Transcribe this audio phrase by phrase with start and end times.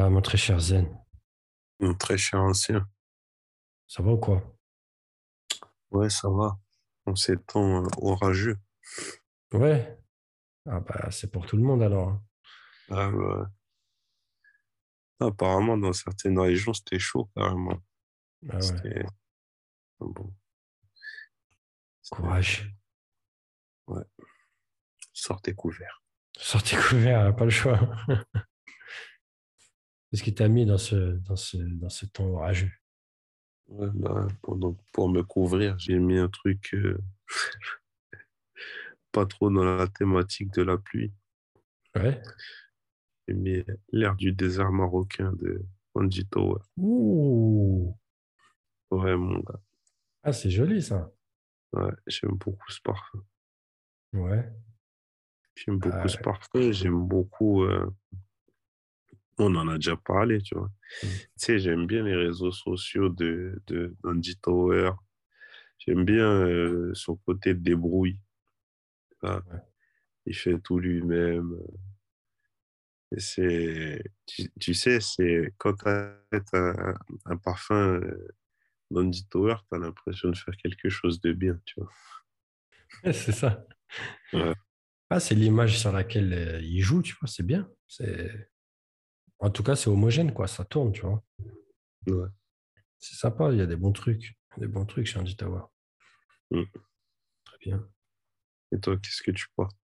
[0.00, 0.86] Ah, mon très cher Zen,
[1.80, 2.88] Mon très cher ancien.
[3.88, 4.42] ça va ou quoi?
[5.90, 6.56] Ouais, ça va.
[7.16, 8.58] Ces temps euh, orageux.
[9.52, 9.98] Ouais.
[10.66, 12.10] Ah bah c'est pour tout le monde alors.
[12.10, 12.22] hein.
[12.90, 13.44] Ah, ouais.
[15.20, 17.78] Apparemment, dans certaines régions, c'était chaud, carrément.
[18.50, 19.04] Ah ouais.
[19.04, 20.32] Ah Bon.
[22.10, 22.72] Courage.
[25.12, 26.02] Sortez couverts.
[26.36, 27.80] Sortez couvert, pas le choix.
[30.10, 32.72] Qu'est-ce qui t'a mis dans ce, dans ce, dans ce temps orageux?
[33.68, 36.98] Ouais, bah, pour, donc, pour me couvrir, j'ai mis un truc euh,
[39.12, 41.12] pas trop dans la thématique de la pluie.
[41.94, 42.20] Ouais.
[43.26, 45.62] J'ai mis l'air du désert marocain de
[45.94, 46.60] Angie Tower.
[46.78, 47.94] Ouh.
[48.90, 49.60] Ouais, mon gars.
[50.22, 51.10] Ah, c'est joli ça.
[51.74, 53.22] Ouais, j'aime beaucoup ce parfum.
[54.14, 54.50] Ouais.
[55.54, 56.72] J'aime beaucoup Ah ce parfum.
[56.72, 57.64] J'aime beaucoup.
[57.64, 57.90] euh,
[59.38, 60.68] On en a déjà parlé, tu vois.
[61.02, 61.06] Mm.
[61.06, 64.92] Tu sais, j'aime bien les réseaux sociaux de, de d'Andy Tower.
[65.78, 68.20] J'aime bien euh, son côté de débrouille.
[69.22, 69.38] Ouais.
[70.26, 71.56] Il fait tout lui-même.
[73.16, 76.14] Et c'est, tu, tu sais, c'est quand tu as
[76.52, 76.94] un,
[77.24, 78.28] un parfum euh,
[78.90, 81.90] d'Andy Tower, tu as l'impression de faire quelque chose de bien, tu vois.
[83.12, 83.64] C'est ça.
[84.32, 84.52] Ouais.
[85.10, 87.70] Ah, c'est l'image sur laquelle euh, il joue, tu vois, c'est bien.
[87.86, 88.50] C'est...
[89.40, 90.48] En tout cas, c'est homogène, quoi.
[90.48, 91.22] Ça tourne, tu vois.
[92.06, 92.28] Ouais.
[92.98, 94.36] C'est sympa, il y a des bons trucs.
[94.56, 95.62] Des bons trucs chez Andy Tower.
[96.50, 96.62] Mm.
[97.44, 97.88] Très bien.
[98.72, 99.76] Et toi, qu'est-ce que tu portes?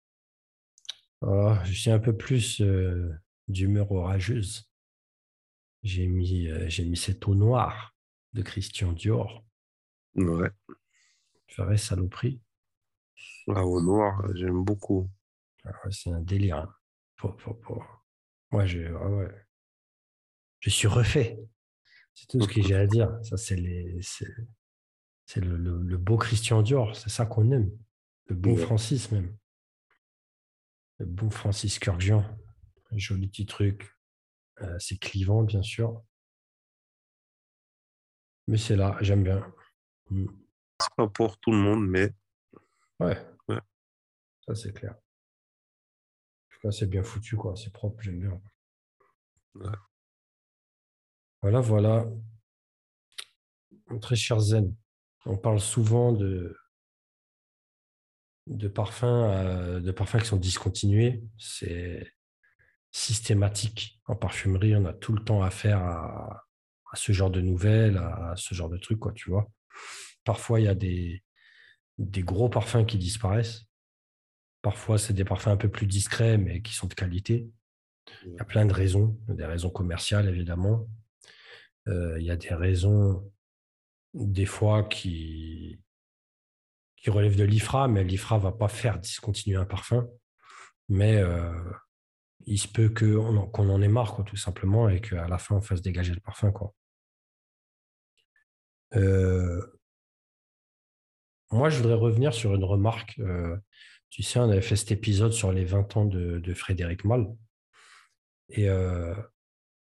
[1.20, 3.12] Ah, je suis un peu plus euh,
[3.48, 4.68] d'humeur orageuse.
[5.82, 7.94] J'ai mis, euh, j'ai mis cette eau noire
[8.32, 9.44] de Christian Dior.
[10.14, 10.50] Ouais.
[11.58, 12.40] Vraie saloperie.
[13.46, 15.10] La au noir, j'aime beaucoup.
[15.64, 16.56] Ah c'est un délire.
[16.58, 16.74] hein.
[18.52, 19.30] Moi, je, ah ouais.
[20.60, 21.38] je suis refait.
[22.14, 23.18] C'est tout ce que j'ai à dire.
[23.24, 24.28] Ça, c'est les, c'est,
[25.26, 26.94] c'est le, le- le beau Christian Dior.
[26.94, 27.70] C'est ça qu'on aime.
[28.26, 28.62] Le bon Ouais.
[28.62, 29.34] Francis même.
[30.98, 32.24] Le bon Francis Kurkdjian.
[32.92, 33.90] Joli petit truc.
[34.60, 36.02] Euh, c'est clivant, bien sûr.
[38.48, 39.50] Mais c'est là, j'aime bien.
[40.10, 40.26] Mm.
[40.80, 42.12] C'est pas pour tout le monde, mais
[43.00, 43.16] Ouais.
[43.48, 43.58] Ouais.
[44.46, 44.94] Ça, c'est clair.
[46.64, 47.54] En tout cas, c'est bien foutu, quoi.
[47.56, 48.40] C'est propre, j'aime bien.
[49.54, 49.72] Ouais.
[51.42, 52.06] Voilà, voilà.
[54.00, 54.74] Très cher Zen,
[55.24, 56.56] on parle souvent de,
[58.46, 61.22] de parfums, euh, de parfums qui sont discontinués.
[61.38, 62.06] C'est
[62.92, 64.00] systématique.
[64.06, 66.44] En parfumerie, on a tout le temps affaire à,
[66.92, 69.50] à ce genre de nouvelles, à ce genre de trucs, quoi, tu vois.
[70.24, 71.22] Parfois, il y a des,
[71.98, 73.64] des gros parfums qui disparaissent.
[74.62, 77.50] Parfois, c'est des parfums un peu plus discrets, mais qui sont de qualité.
[78.24, 80.88] Il y a plein de raisons, des raisons commerciales, évidemment.
[81.88, 83.28] Euh, il y a des raisons,
[84.14, 85.80] des fois, qui,
[86.96, 90.08] qui relèvent de l'IFRA, mais l'IFRA va pas faire discontinuer un parfum.
[90.88, 91.52] Mais euh,
[92.46, 95.60] il se peut qu'on en ait marre, quoi, tout simplement, et qu'à la fin, on
[95.60, 96.52] fasse dégager le parfum.
[96.52, 96.72] Quoi.
[98.94, 99.60] Euh,
[101.50, 103.20] moi, je voudrais revenir sur une remarque.
[104.12, 107.34] Tu sais, on avait fait cet épisode sur les 20 ans de, Frédéric Malle.
[108.50, 109.14] Et euh,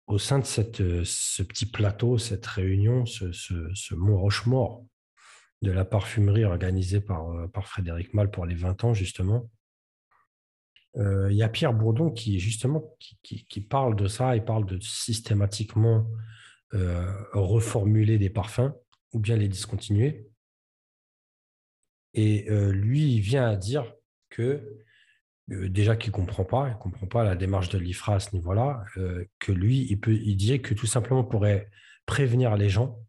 [0.07, 4.83] au sein de cette, euh, ce petit plateau, cette réunion, ce, ce, Mont Rochemort
[5.61, 9.49] de la parfumerie organisée par, euh, par Frédéric Malle pour les 20 ans, justement,
[10.95, 14.79] il y a Pierre Bourdon qui, justement, qui, qui, parle de ça, il parle de
[14.79, 16.09] systématiquement
[16.71, 18.73] reformuler des parfums
[19.13, 20.27] ou bien les discontinuer.
[22.15, 23.93] Et lui, il vient à dire
[24.37, 24.61] que
[25.51, 29.25] euh, déjà qu'il comprend pas, comprend pas la démarche de l'IFRA à ce niveau-là, euh,
[29.39, 31.69] que lui, il peut, il disait que tout simplement pourrait
[32.05, 32.99] prévenir les gens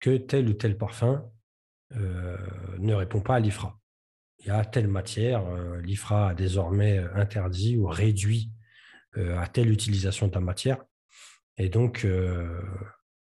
[0.00, 1.28] que tel ou tel parfum
[1.96, 2.36] euh,
[2.78, 3.78] ne répond pas à l'IFRA.
[4.38, 5.44] Il y a telle matière,
[5.82, 8.50] l'IFRA a désormais interdit ou réduit
[9.14, 10.82] à telle utilisation de la matière,
[11.58, 12.04] et donc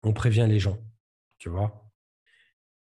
[0.02, 0.78] on prévient les gens,
[1.36, 1.84] tu vois.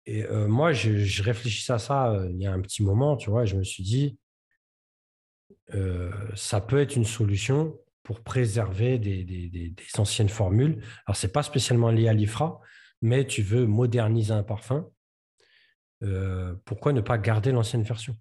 [0.07, 3.43] Et moi, je, je réfléchissais à ça il y a un petit moment, tu vois,
[3.43, 4.17] et je me suis dit,
[5.73, 10.83] euh, ça peut être une solution pour préserver des, anciennes formules.
[11.07, 12.61] Alors, ce n'est pas spécialement lié à l'IFRA,
[13.01, 14.91] mais tu veux moderniser un parfum.
[16.03, 18.17] euh, pourquoi ne pas garder l'ancienne version?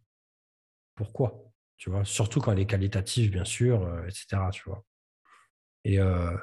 [0.96, 1.52] Pourquoi?
[2.06, 4.38] Surtout quand elle est qualitative, bien sûr, etc.
[5.84, 6.38] Et euh,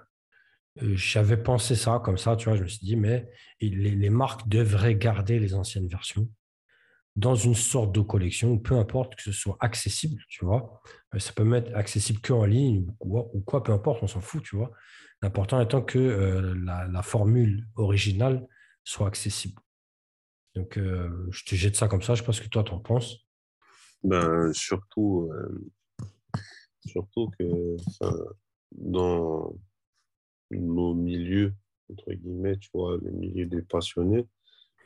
[0.83, 2.57] euh, j'avais pensé ça comme ça, tu vois.
[2.57, 3.29] Je me suis dit, mais
[3.61, 6.29] les marques devraient garder les anciennes versions
[7.17, 10.81] dans une sorte de collection, peu importe que ce soit accessible, tu vois.
[11.15, 14.43] Euh, ça peut être accessible que en ligne ou quoi, peu importe, on s'en fout,
[14.43, 14.71] tu vois.
[15.23, 18.47] L'important étant que euh, la, formule originale
[18.85, 19.61] soit accessible.
[20.55, 23.17] Donc, euh, je te jette ça comme ça, je pense que toi, tu en penses.
[24.03, 25.31] Ben, surtout,
[26.87, 27.77] surtout que
[28.73, 29.55] dans
[30.51, 31.55] nos milieux,
[31.91, 34.27] entre guillemets, tu vois, les milieux des passionnés,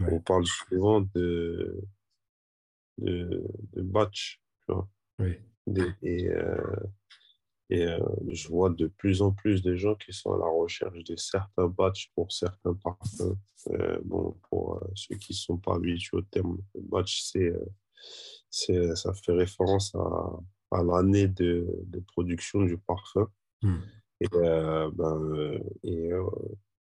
[0.00, 1.81] on parle souvent de,
[2.99, 3.44] de,
[3.76, 4.88] batch, tu vois.
[6.02, 6.76] et euh,
[7.70, 7.99] et euh,
[8.29, 11.67] je vois de plus en plus de gens qui sont à la recherche de certains
[11.67, 13.37] batchs pour certains parfums.
[13.70, 17.52] Euh, bon, pour ceux qui ne sont pas habitués au terme batch, c'est,
[18.50, 20.40] c'est, ça fait référence à,
[20.73, 23.29] à l'année de, de, production du parfum.
[23.62, 23.81] Hmm.
[24.20, 26.11] Et, ben, et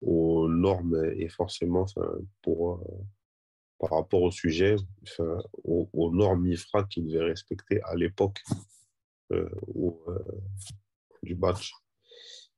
[0.01, 1.85] aux normes et forcément
[2.41, 2.83] pour
[3.79, 4.75] par rapport au sujet,
[5.63, 8.43] aux, normes IFRA qu'il devait respecter à l'époque
[9.31, 10.19] euh, euh,
[11.23, 11.71] du batch.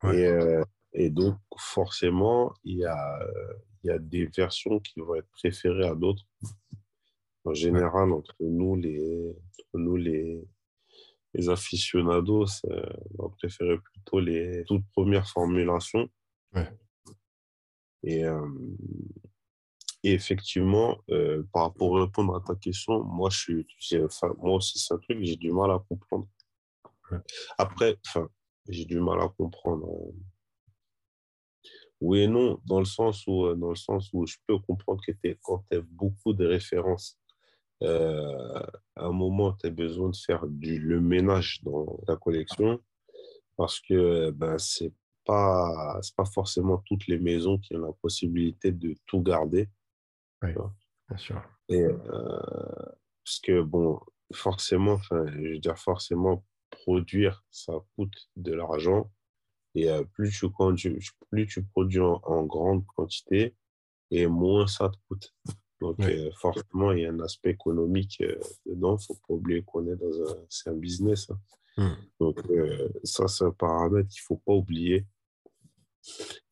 [0.04, 0.64] Et, euh,
[0.94, 3.20] et, donc, forcément, il y, a,
[3.84, 6.26] il y a des versions qui vont être préférées à d'autres.
[7.46, 9.36] En général, entre nous, les,
[9.76, 10.44] nous, les,
[11.36, 16.10] les aficionados, on va préférer plutôt les toutes premières formulations.
[18.04, 18.24] Et,
[20.04, 23.68] et effectivement, euh, par rapport à répondre à ta question, moi, je suis,
[24.04, 26.28] enfin, moi aussi, c'est un truc que j'ai du mal à comprendre.
[27.58, 28.28] Après, enfin,
[28.68, 29.88] j'ai du mal à comprendre.
[29.88, 30.14] Hein.
[32.00, 35.02] Oui et non, dans le sens où, euh, dans le sens où je peux comprendre
[35.06, 35.12] que
[35.44, 37.20] quand tu as beaucoup de références,
[37.84, 38.60] euh,
[38.96, 42.80] à un moment, tu as besoin de faire du, le ménage dans ta collection
[43.56, 44.94] parce que ben, c'est
[45.26, 49.70] pas, pas forcément toutes les maisons qui ont la possibilité de tout garder.
[50.42, 50.54] Oui,
[51.10, 51.42] bien sûr.
[51.70, 51.98] Et, euh,
[53.24, 54.00] parce que, bon,
[54.34, 59.12] forcément, je veux dire, forcément, produire, ça coûte de l'argent.
[59.76, 60.50] Et euh, plus, tu,
[61.30, 63.56] plus tu produis en, grande quantité,
[64.10, 65.34] et moins ça te coûte.
[65.80, 68.22] Donc, euh, forcément, il y a un aspect économique
[68.66, 68.98] dedans.
[68.98, 71.30] Il ne faut pas oublier qu'on est dans un, c'est un business.
[71.30, 71.40] Hein.
[71.78, 71.92] Mmh.
[72.20, 72.40] Donc,
[73.04, 75.06] ça, c'est un paramètre qu'il ne faut pas oublier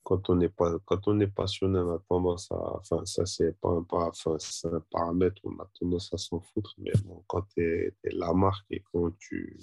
[0.10, 3.56] quand on est pas quand on est passionné on a tendance à enfin ça c'est
[3.62, 7.44] pas un enfin, c'est un paramètre on a tendance à s'en foutre mais bon quand
[7.54, 9.60] tu es, la marque et quand tu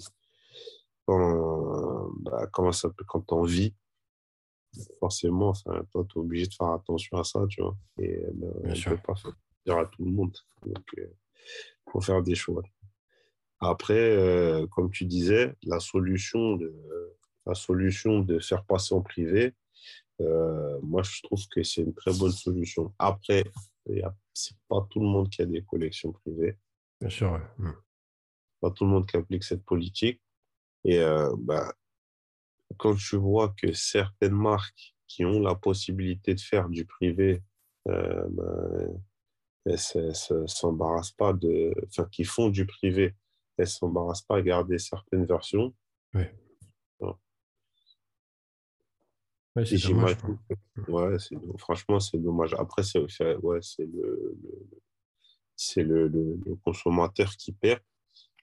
[1.05, 3.75] quand bah, comment ça quand en vis
[5.01, 8.53] forcément enfin toi tu es obligé de faire attention à ça tu vois et ben,
[8.63, 9.35] on ne peut pas faire
[9.65, 11.13] dire à tout le monde donc il euh,
[11.91, 12.63] faut faire des choix.
[13.59, 16.73] Après euh, comme tu disais la solution de
[17.45, 19.53] la solution de faire passer en privé
[20.21, 22.93] euh, moi, je trouve que c'est une très bonne solution.
[22.99, 23.43] Après,
[24.33, 26.57] c'est pas tout le monde qui a des collections privées.
[26.99, 27.39] Bien sûr.
[27.57, 27.71] Hmm.
[28.61, 30.21] Pas tout le monde qui applique cette politique.
[30.83, 31.73] Et euh, bah,
[32.77, 37.41] quand tu vois que certaines marques qui ont la possibilité de faire du privé,
[37.87, 38.87] euh, bah,
[39.65, 41.73] elles ne s'embarrassent pas de.
[41.87, 43.15] Enfin, qui font du privé,
[43.57, 45.73] elles ne s'embarrassent pas à garder certaines versions.
[46.13, 46.23] Oui.
[49.57, 50.17] Ouais, c'est dommage.
[50.87, 51.17] Ouais,
[51.57, 52.53] franchement, c'est dommage.
[52.53, 54.37] Après, c'est ouais, le,
[55.55, 57.81] c'est le, le, consommateur qui perd.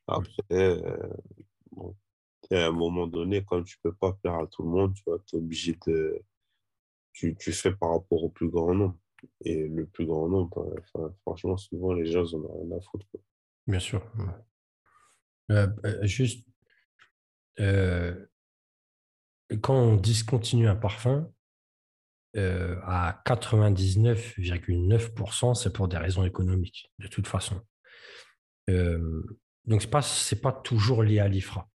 [0.08, 1.12] Après, euh,
[2.50, 5.04] à un moment donné, quand tu ne peux pas plaire à tout le monde, tu
[5.08, 6.20] être obligé de.
[7.12, 8.96] Tu, tu, fais par rapport au plus grand nombre.
[9.44, 10.74] Et le plus grand nombre,
[11.22, 13.06] franchement, souvent, les gens en ont rien à foutre.
[13.68, 14.02] Bien sûr.
[15.52, 16.44] Euh, euh, juste,
[19.60, 21.28] quand on discontinue un parfum,
[22.36, 27.60] euh, à 99,9%, c'est pour des raisons économiques, de toute façon.
[28.70, 29.22] Euh,
[29.66, 30.02] donc, ce n'est pas,
[30.42, 31.68] pas toujours lié à l'IFRA.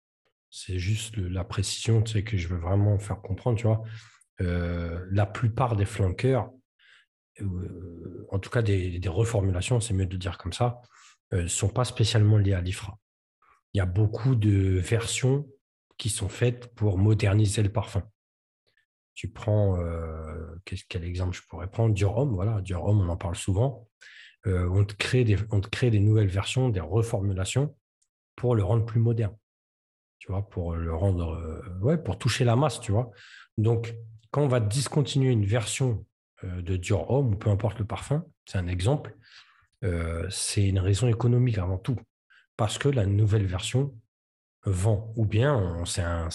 [0.50, 3.56] C'est juste la précision que je veux vraiment faire comprendre.
[3.56, 3.84] Tu vois.
[4.40, 6.50] Euh, la plupart des flanqueurs,
[8.30, 10.80] en tout cas des, des reformulations, c'est mieux de dire comme ça,
[11.30, 12.98] ne sont pas spécialement liés à l'IFRA.
[13.74, 15.46] Il y a beaucoup de versions
[15.98, 18.02] qui sont faites pour moderniser le parfum.
[19.14, 20.54] Tu prends, euh,
[20.88, 21.92] quel exemple je pourrais prendre?
[21.92, 23.88] Du rhum, voilà, du rhum, on en parle souvent.
[24.46, 27.76] Euh, on, te crée des, on te crée des nouvelles versions, des reformulations
[28.36, 29.36] pour le rendre plus moderne.
[30.20, 33.10] Tu vois, pour le rendre, euh, ouais, pour toucher la masse, tu vois.
[33.56, 33.92] Donc,
[34.30, 36.06] quand on va discontinuer une version
[36.44, 39.16] de Homme, ou peu importe le parfum, c'est un exemple,
[40.30, 41.96] c'est une raison économique avant tout.
[42.56, 43.92] Parce que la nouvelle version
[44.64, 46.28] vend, ou bien c'est un,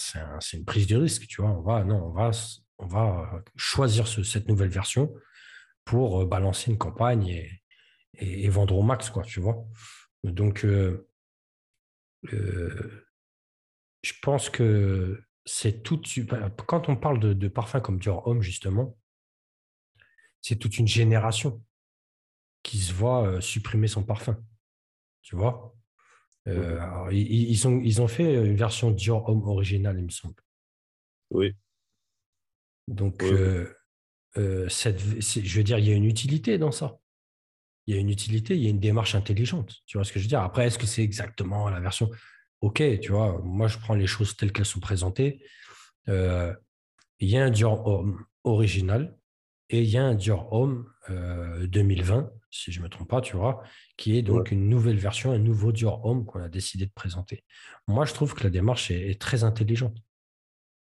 [0.52, 1.50] une prise de risque, tu vois.
[1.50, 2.30] On va, non, on va,
[2.78, 5.12] on va choisir cette nouvelle version
[5.84, 7.48] pour euh, balancer une campagne
[8.14, 9.64] et, vendre au max, quoi, tu vois.
[10.22, 11.08] Donc, euh,
[12.32, 13.06] euh,
[14.02, 16.00] je pense que c'est tout.
[16.66, 18.96] Quand on parle de, de parfum comme Dior Homme, justement,
[20.40, 21.62] c'est toute une génération
[22.62, 24.42] qui se voit euh, supprimer son parfum.
[25.22, 25.74] Tu vois
[26.46, 30.42] ils, ont, ils ont fait une version Dior Homme originale, il me semble.
[31.30, 31.54] Oui.
[32.88, 33.24] Donc,
[34.68, 36.98] cette, je veux dire, il y a une utilité dans ça
[37.86, 39.82] il y a une utilité, il y a une démarche intelligente.
[39.86, 40.40] Tu vois ce que je veux dire?
[40.40, 42.10] Après, est-ce que c'est exactement la version?
[42.60, 45.44] Ok, tu vois, moi, je prends les choses telles qu'elles sont présentées.
[46.08, 46.54] Euh,
[47.20, 49.16] il y a un Dior Homme original
[49.68, 53.36] et il y a un Dior Homme 2020, si je ne me trompe pas, tu
[53.36, 53.64] vois,
[53.96, 57.44] qui est donc une nouvelle version, un nouveau Dior Homme qu'on a décidé de présenter.
[57.88, 59.96] Moi, je trouve que la démarche est, très intelligente.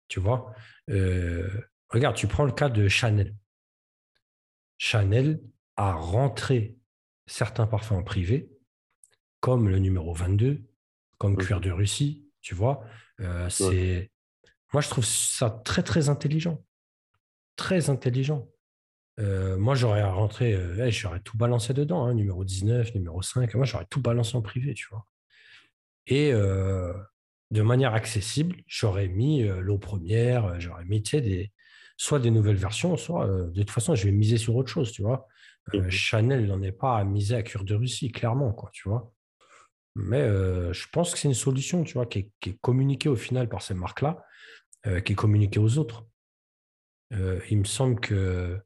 [0.07, 0.53] Tu vois
[0.91, 1.49] euh,
[1.89, 3.35] Regarde, tu prends le cas de Chanel.
[4.77, 5.41] Chanel
[5.75, 6.77] a rentré
[7.25, 8.47] certains parfums en privé,
[9.39, 10.63] comme le numéro 22,
[11.17, 12.83] comme Cuir de Russie, tu vois.
[13.21, 14.11] Euh, c'est...
[14.71, 16.63] Moi, je trouve ça très, très intelligent.
[17.55, 18.47] Très intelligent.
[19.19, 23.53] Euh, moi, j'aurais rentré, euh, j'aurais tout balancé dedans, hein, numéro 19, numéro 5.
[23.55, 25.05] Moi, j'aurais tout balancé en privé, tu vois.
[26.07, 31.51] Et de manière accessible, j'aurais mis l'eau première, j'aurais mis, des,
[31.97, 35.01] soit des nouvelles versions, soit de toute façon, je vais miser sur autre chose, tu
[35.01, 35.27] vois.
[35.73, 38.87] Euh, mmh Chanel n'en est pas à miser à cure de Russie, clairement, quoi, tu
[38.87, 39.11] vois.
[39.95, 43.49] Mais euh, je pense que c'est une solution, tu vois, qui est, communiquée au final
[43.49, 44.23] par ces marques-là,
[44.87, 46.05] euh, qui est communiquée aux autres.
[47.11, 48.59] il me semble que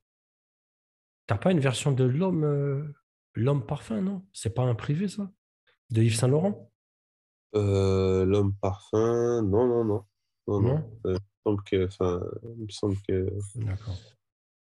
[1.30, 2.92] tu n'as pas une version de l'homme
[3.36, 4.24] l'homme parfum, non?
[4.34, 5.32] C'est pas un privé, ça?
[5.92, 6.72] De Yves Saint Laurent?
[7.54, 10.06] L'homme parfum, non, non, non.
[10.48, 11.00] Non, non.
[11.06, 11.88] il me semble que.
[12.58, 13.30] il me semble que.
[13.58, 13.96] D'accord.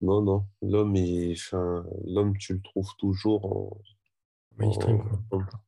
[0.02, 0.48] Non, non.
[0.64, 0.96] L'homme,
[2.08, 3.82] l'homme, tu le trouves toujours en
[4.58, 5.04] mainstream.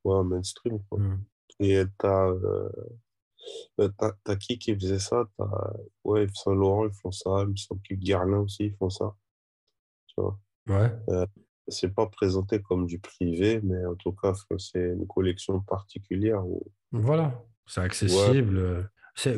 [0.04, 0.80] En, mainstream.
[0.92, 1.16] Mmh.
[1.60, 2.72] Et t'as, euh,
[3.78, 3.90] bah,
[4.24, 5.30] t'as, qui qui faisait ça?
[5.38, 5.74] T'as,
[6.04, 7.44] Ouais, Saint Laurent, ils font ça.
[7.44, 9.16] Il me semble que Guerlain aussi, ils font ça.
[10.08, 10.40] Tu vois?
[10.68, 10.92] Ouais.
[11.10, 11.26] Euh,
[11.68, 16.44] c'est pas présenté comme du privé, mais en tout cas, c'est une collection particulière.
[16.92, 18.90] Voilà, c'est accessible.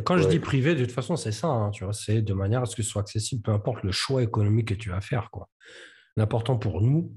[0.06, 1.48] Quand je dis privé, de toute façon, c'est ça.
[1.48, 3.92] Hein, tu vois, c'est de manière à ce que ce soit accessible, peu importe le
[3.92, 5.30] choix économique que tu vas faire.
[5.32, 5.50] Quoi.
[6.16, 7.14] L'important pour nous,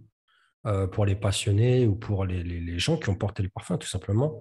[0.66, 3.86] euh, pour les passionnés ou pour les, les, gens qui ont porté le parfum, tout
[3.86, 4.40] simplement,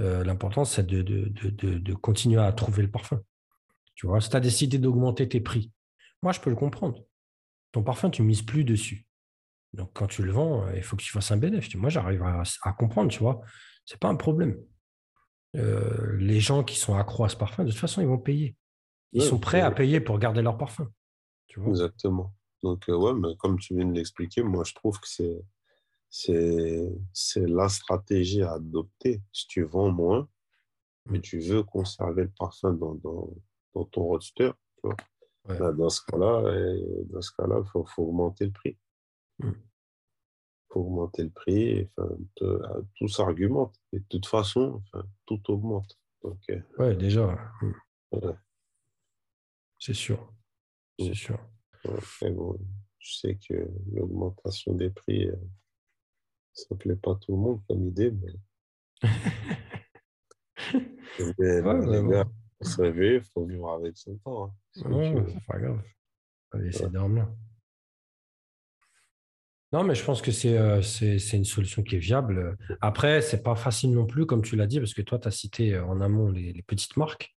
[0.00, 3.20] euh, l'important, c'est de, de, de, de, continuer à trouver le parfum.
[3.94, 5.72] Tu vois, si tu as décidé d'augmenter tes prix,
[6.22, 7.00] moi, je peux le comprendre.
[7.74, 9.04] Ton parfum, tu ne mises plus dessus.
[9.72, 11.74] Donc, quand tu le vends, il faut que tu fasses un bénéfice.
[11.74, 13.40] Moi, j'arrive à, à, comprendre, tu vois.
[13.84, 14.64] Ce n'est pas un problème.
[15.56, 18.54] Euh, les gens qui sont accros à ce parfum, de toute façon, ils vont payer.
[19.10, 20.88] Ils sont prêts à payer pour garder leur parfum.
[21.48, 22.32] Tu vois Exactement.
[22.62, 25.42] Donc, euh, ouais, mais comme tu viens de l'expliquer, moi, je trouve que c'est,
[26.08, 26.80] c'est,
[27.12, 29.20] c'est la stratégie à adopter.
[29.32, 30.28] Si tu vends moins,
[31.06, 33.34] mais tu veux conserver le parfum dans, dans,
[33.74, 34.96] dans ton roadster, tu vois,
[35.46, 36.42] bah, dans ce cas-là,
[37.06, 38.76] dans ce cas-là, il faut, faut, augmenter le prix.
[39.38, 39.52] Mmh
[40.76, 41.90] augmenter le prix.
[41.96, 43.74] Enfin, euh, tout s'argumente.
[43.92, 45.98] Et de toute façon, enfin, tout augmente.
[46.22, 47.38] Donc, euh, ouais, déjà.
[49.78, 50.32] C'est sûr.
[50.98, 51.14] C'est mm.
[51.14, 51.38] sûr.
[51.84, 52.58] bon,
[52.98, 55.36] je sais que l'augmentation des prix, euh,
[56.52, 58.32] ça ne plaît pas tout le monde comme idée, mais.
[61.38, 61.62] les
[62.08, 62.24] gars,
[62.64, 64.44] se réveiller, il faut vivre avec son temps.
[64.44, 64.52] Hein.
[64.74, 65.80] c'est pas grave.
[66.52, 66.90] Allez, c'est.
[69.74, 72.56] Non, mais je pense que euh, c'est c'est une solution qui est viable.
[72.80, 75.32] Après, c'est pas facile non plus, comme tu l'as dit, parce que toi, tu as
[75.32, 77.34] cité euh, en amont les, petites marques.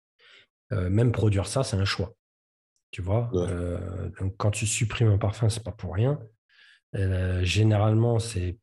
[0.72, 2.14] Euh, même produire ça, c'est un choix.
[2.92, 3.32] Tu vois
[4.20, 6.20] Donc, quand tu supprimes un parfum, c'est pas pour rien.
[7.42, 8.60] généralement, c'est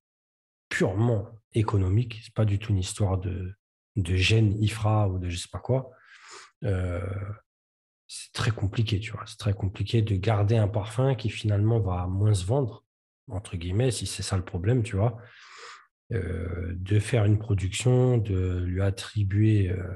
[0.69, 2.21] purement économique.
[2.23, 3.55] C'est pas du tout une histoire de,
[3.97, 5.91] de gène IFRA ou de je sais pas quoi.
[6.65, 9.25] C'est très compliqué, tu vois.
[9.27, 12.85] C'est très compliqué de garder un parfum qui finalement va moins se vendre
[13.31, 15.19] entre guillemets, si c'est ça le problème, tu vois,
[16.13, 19.95] euh, de faire une production, de lui attribuer euh,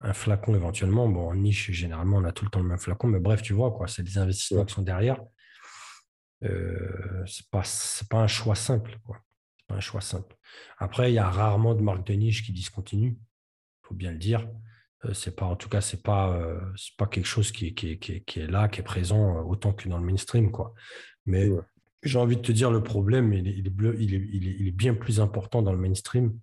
[0.00, 1.08] un flacon éventuellement.
[1.08, 3.52] Bon, en niche, généralement, on a tout le temps le même flacon, mais bref, tu
[3.52, 5.20] vois, quoi, c'est des investissements qui sont derrière.
[6.44, 7.62] Euh, c'est pas,
[8.10, 9.18] pas un choix simple, quoi.
[9.58, 10.36] C'est pas un choix simple.
[10.78, 14.18] Après, il y a rarement de marques de niche qui discontinuent, il faut bien le
[14.18, 14.48] dire.
[15.04, 16.40] Euh, c'est pas, en tout cas, c'est pas,
[16.76, 19.98] c'est pas quelque chose qui, qui, qui, est là, qui est présent autant que dans
[19.98, 20.74] le mainstream, quoi.
[21.26, 21.50] Mais
[22.02, 24.72] j'ai envie de te dire, le problème, il est, il est, il est, il est,
[24.72, 26.36] bien plus important dans le mainstream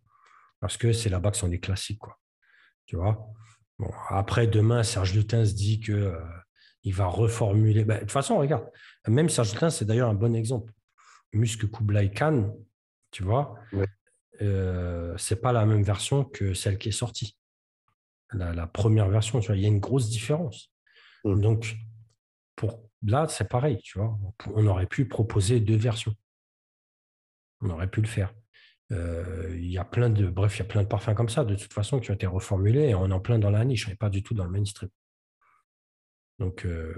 [0.59, 1.99] parce que c'est là-bas que sont les classiques.
[1.99, 2.17] Quoi.
[2.85, 3.27] Tu vois?
[3.77, 6.19] Bon, Après, demain, Serge Lutin se dit qu'il euh,
[6.83, 7.83] il va reformuler.
[7.85, 8.69] Ben, de toute façon, regarde,
[9.07, 10.73] même Serge Lutin, c'est d'ailleurs un bon exemple.
[11.33, 12.55] Musque Kublai Khan,
[13.11, 13.55] tu vois?
[14.41, 17.37] Euh, c'est pas la même version que celle qui est sortie.
[18.33, 20.71] La, première version, tu vois, il y a une grosse différence.
[21.23, 21.41] Mm.
[21.41, 21.75] Donc,
[22.55, 24.17] pour, là, c'est pareil, tu vois.
[24.53, 26.13] On aurait pu proposer deux versions.
[27.61, 28.33] On aurait pu le faire.
[28.91, 31.43] Euh, il y a plein de, bref, il y a plein de parfums comme ça,
[31.43, 33.87] de toute façon, qui ont été reformulés et on est en plein dans la niche,
[33.87, 34.89] on n'est pas du tout dans le mainstream.
[36.39, 36.95] Donc, euh,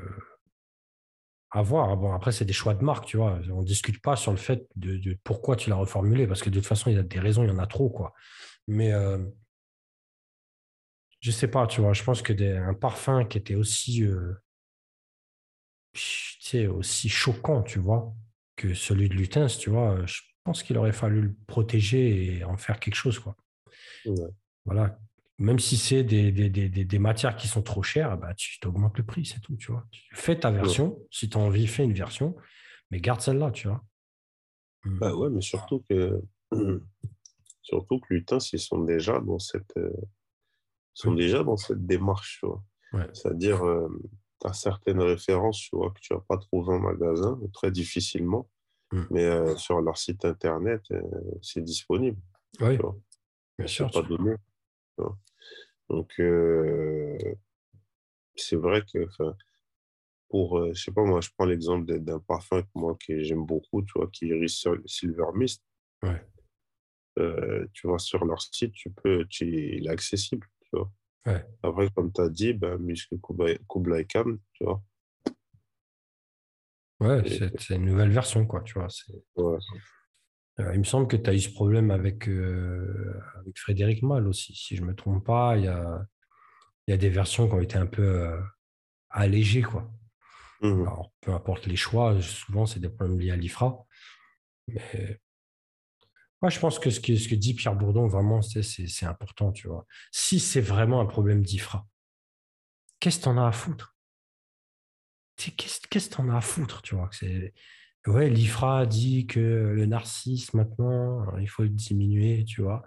[1.51, 1.97] à voir.
[1.97, 3.39] Bon, après, c'est des choix de marque, tu vois.
[3.51, 6.59] On ne discute pas sur le fait de, pourquoi tu l'as reformulé, parce que de
[6.59, 8.13] toute façon, il y a des raisons, il y en a trop, quoi.
[8.67, 9.17] Mais euh,
[11.22, 11.94] je sais pas, tu vois.
[11.94, 14.34] Je pense que un parfum qui était aussi, euh,
[16.70, 18.13] aussi choquant, tu vois,
[18.56, 22.58] que celui de Lutens, tu vois, je pense qu'il aurait fallu le protéger et en
[22.58, 23.38] faire quelque chose, quoi.
[24.66, 25.00] Voilà
[25.42, 29.25] même si c'est des, des, matières qui sont trop chères, bah, tu augmentes le prix,
[29.25, 29.86] c'est tout, tu vois.
[30.13, 32.36] Fais ta version, si tu as envie, fais une version,
[32.92, 33.84] mais garde celle-là, tu vois.
[34.86, 35.00] Mmh.
[35.00, 36.22] Bah ouais, mais surtout que
[37.63, 39.92] surtout que Lutens, ils sont déjà dans cette euh,
[40.93, 42.63] sont déjà dans cette démarche, tu vois.
[43.13, 43.88] C'est-à-dire, euh,
[44.41, 48.50] tu as certaines références, tu vois, que tu vas pas trouver en magasin, très difficilement,
[48.91, 49.03] mmh.
[49.12, 50.81] mais euh, sur leur site internet,
[51.41, 52.21] c'est disponible.
[52.60, 52.77] Oui,
[53.57, 53.89] bien sûr.
[53.91, 54.36] Pas donné.
[55.89, 57.17] Donc, euh,
[58.36, 59.07] c'est vrai que
[60.29, 63.45] pour, euh, je sais pas, moi, je prends l'exemple d'un parfum que moi, que j'aime
[63.45, 65.62] beaucoup, tu vois, qui est Iris Silver Mist.
[66.03, 66.25] Ouais.
[67.19, 69.45] Euh, tu vois, sur leur site, tu peux, tu,
[69.77, 70.92] il est accessible, tu vois.
[71.25, 71.46] Ouais.
[71.63, 74.82] Après, comme tu as dit, ben, Muscle Kublai Khan, tu vois.
[77.00, 77.24] Ouais,
[77.58, 78.88] c'est une nouvelle version, quoi, tu vois.
[79.36, 79.58] Ouais.
[80.60, 84.28] Euh, il me semble que tu as eu ce problème avec, euh, avec Frédéric Mal
[84.28, 85.58] aussi, si je ne me trompe pas.
[85.58, 86.06] Il y a,
[86.88, 88.40] y a des versions qui ont été un peu euh,
[89.10, 89.63] allégées.
[89.63, 89.90] Quoi.
[90.62, 93.86] Mmh Alors, peu importe les choix, souvent c'est des problèmes liés à l'IFRA.
[94.68, 95.20] Mais
[96.41, 99.51] moi, je pense que ce que, dit Pierre Bourdon, vraiment, c'est important.
[99.51, 99.86] Tu vois.
[100.12, 101.86] Si c'est vraiment un problème d'IFRA,
[103.00, 103.95] qu'est-ce que tu en as à foutre?
[105.38, 107.09] Qu'est-ce que tu en as à foutre tu vois
[108.07, 112.83] Ouais, l'IFRA dit que le narcisse, maintenant, il faut le diminuer, tu vois.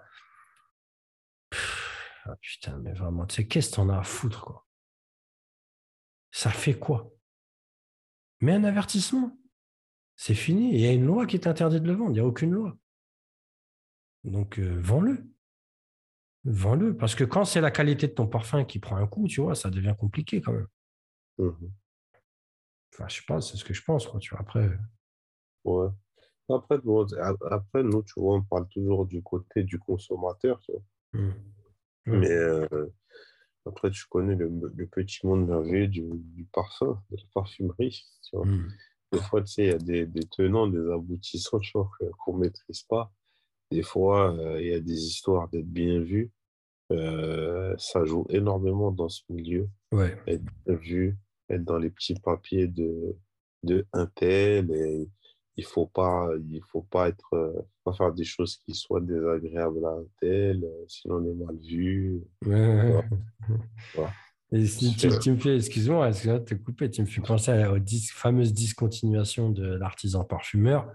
[2.25, 4.67] ah putain, mais vraiment, tu sais, qu'est-ce que t'en as à foutre, quoi?
[6.31, 7.13] Ça fait quoi?
[8.41, 9.37] Mais un avertissement.
[10.17, 10.73] C'est fini.
[10.73, 12.11] Il y a une loi qui est interdite de le vendre.
[12.11, 12.77] Il n'y a aucune loi.
[14.25, 15.23] Donc, euh, vends-le.
[16.43, 16.97] Vends-le.
[16.97, 19.55] Parce que quand c'est la qualité de ton parfum qui prend un coup, tu vois,
[19.55, 20.67] ça devient compliqué quand même.
[21.37, 21.67] Mmh
[22.93, 24.19] enfin, je sais pas, c'est ce que je pense, quoi.
[24.21, 24.69] Tu vois, après.
[25.65, 25.87] Ouais.
[26.49, 26.77] Après,
[27.51, 30.81] après, nous, tu vois, on parle toujours du côté du consommateur, tu vois.
[31.13, 31.33] Mmh.
[32.05, 32.67] Mais euh,
[33.65, 34.49] après, tu connais le,
[34.87, 38.45] petit monde merveilleux du, du, parfum, de la parfumerie, tu vois.
[38.45, 38.73] Mmh.
[39.11, 41.89] Des fois, tu sais, il y a des, des, tenants, des aboutissants, tu vois,
[42.23, 43.11] qu'on ne maîtrise pas.
[43.71, 46.31] Des fois, euh, il y a des histoires d'être bien vu.
[46.91, 49.67] Euh, ça joue énormément dans ce milieu.
[49.91, 50.15] Ouais.
[50.27, 51.17] Être bien vu,
[51.49, 53.15] être dans les petits papiers de,
[53.63, 55.09] de Intel et
[55.57, 59.85] il faut pas il faut pas être euh, pas faire des choses qui soient désagréables
[59.85, 63.01] à un tel sinon on est mal vu ouais,
[64.51, 67.79] Et si tu, me fais excuse-moi excuse te couper tu me fais penser aux
[68.13, 70.87] fameuses discontinuations de l'artisan parfumeur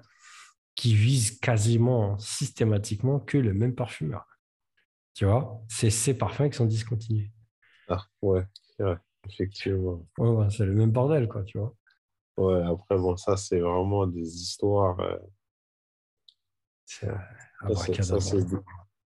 [0.80, 4.26] qui vise quasiment systématiquement que le même parfumeur
[5.14, 7.32] tu vois c'est ces parfums qui sont discontinués
[7.88, 8.44] ah ouais,
[8.78, 8.96] ouais
[9.28, 11.74] effectivement ouais, c'est le même bordel quoi tu vois
[12.40, 14.98] Ouais, après, bon, ça, c'est vraiment des histoires.
[15.00, 15.18] Euh,
[16.86, 17.10] c'est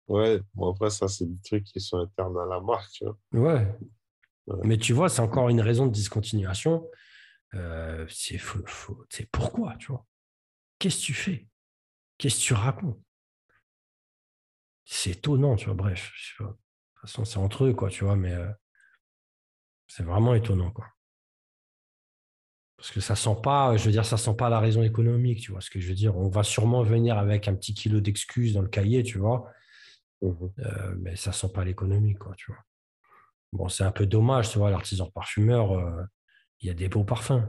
[0.07, 3.17] Ouais, bon, après, ça, c'est des trucs qui sont internes à la marque, tu vois.
[3.33, 3.79] Ouais.
[4.63, 6.87] Mais tu vois, c'est encore une raison de discontinuation.
[7.55, 8.39] Euh, c'est
[9.33, 10.05] pourquoi, tu vois.
[10.79, 11.49] Qu'est-ce que tu fais?
[12.19, 13.01] Qu'est-ce que tu racontes?
[14.85, 15.75] C'est étonnant, tu vois.
[15.75, 16.45] Bref, je sais pas.
[16.45, 18.51] De toute façon, c'est entre eux, quoi, tu vois, mais euh,
[19.89, 20.87] c'est vraiment étonnant, quoi.
[22.77, 25.53] Parce que ça sent pas, je veux dire, ça sent pas la raison économique, tu
[25.53, 26.17] vois ce que je veux dire.
[26.17, 29.51] On va sûrement venir avec un petit kilo d'excuses dans le cahier, tu vois.
[30.23, 32.63] Mmh euh, mais ça sent pas l'économie, quoi, tu vois.
[33.53, 36.03] Bon, c'est un peu dommage, tu vois, l'artisan parfumeur, euh,
[36.61, 37.49] il y a des beaux parfums.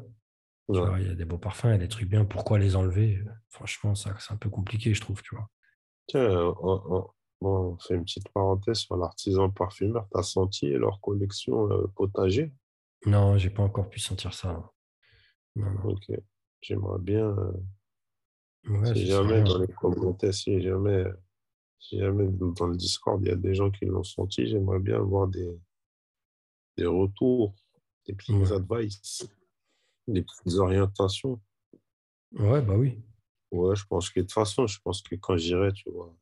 [0.69, 2.25] Il y a des beaux parfums, il y a des trucs bien.
[2.25, 3.23] Pourquoi les enlever?
[3.49, 5.49] Franchement, ça, c'est un peu compliqué, je trouve, tu vois.
[6.07, 6.53] Tiens,
[7.41, 10.07] bon, c'est une petite parenthèse sur l'artisan parfumeur.
[10.11, 12.53] Tu as senti leur collection euh, potager?
[13.05, 14.71] Non, j'ai pas encore pu sentir ça.
[15.83, 16.11] Ok.
[16.61, 17.27] J'aimerais bien.
[17.27, 21.05] Euh, si jamais dans les commentaires, si jamais,
[21.79, 24.95] si jamais dans le Discord, il y a des gens qui l'ont senti, j'aimerais bien
[24.95, 25.59] avoir des,
[26.77, 27.53] des retours,
[28.07, 29.29] des petites advice,
[30.07, 31.41] des petites orientations.
[32.33, 32.99] Ouais, bah oui.
[33.51, 36.15] Ouais, je pense que de toute façon, je pense que quand j'irai, tu vois,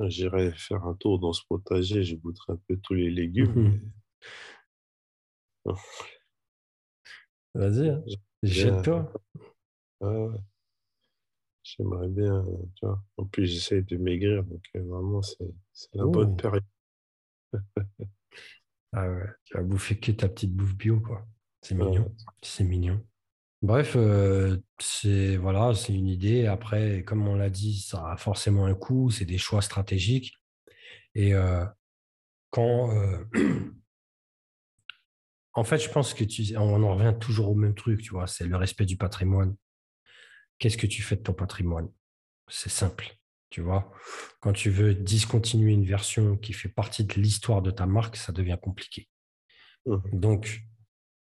[0.00, 3.52] J'irai faire un tour dans ce potager, je goûterai un peu tous les légumes.
[3.54, 3.92] mais Mhm.
[7.54, 8.02] Vas-y, hein.
[8.42, 9.12] Jette-toi.
[10.00, 10.38] ouais, ouais,
[11.62, 12.44] j'aimerais bien,
[12.76, 13.02] tu vois.
[13.16, 15.38] En plus, j'essaye de maigrir, donc euh, vraiment, c'est
[15.94, 16.64] la bonne période.
[18.92, 21.26] ah ouais, tu vas bouffer que ta petite bouffe bio, quoi.
[21.64, 22.14] C'est mignon.
[22.42, 23.00] C'est mignon.
[23.62, 26.46] Bref, euh, c'est voilà, c'est une idée.
[26.46, 30.34] Après, comme on l'a dit, ça a forcément un coût, c'est des choix stratégiques.
[31.14, 31.64] Et euh,
[32.50, 33.24] quand, euh,
[35.54, 38.26] en fait, je pense que tu, on en revient toujours au même truc, tu vois,
[38.26, 39.56] c'est le respect du patrimoine.
[40.58, 41.88] Qu'est-ce que tu fais de ton patrimoine?
[42.48, 43.16] C'est simple,
[43.48, 43.90] tu vois.
[44.40, 48.32] Quand tu veux discontinuer une version qui fait partie de l'histoire de ta marque, ça
[48.32, 49.08] devient compliqué.
[49.86, 50.02] Mhm.
[50.12, 50.62] Donc,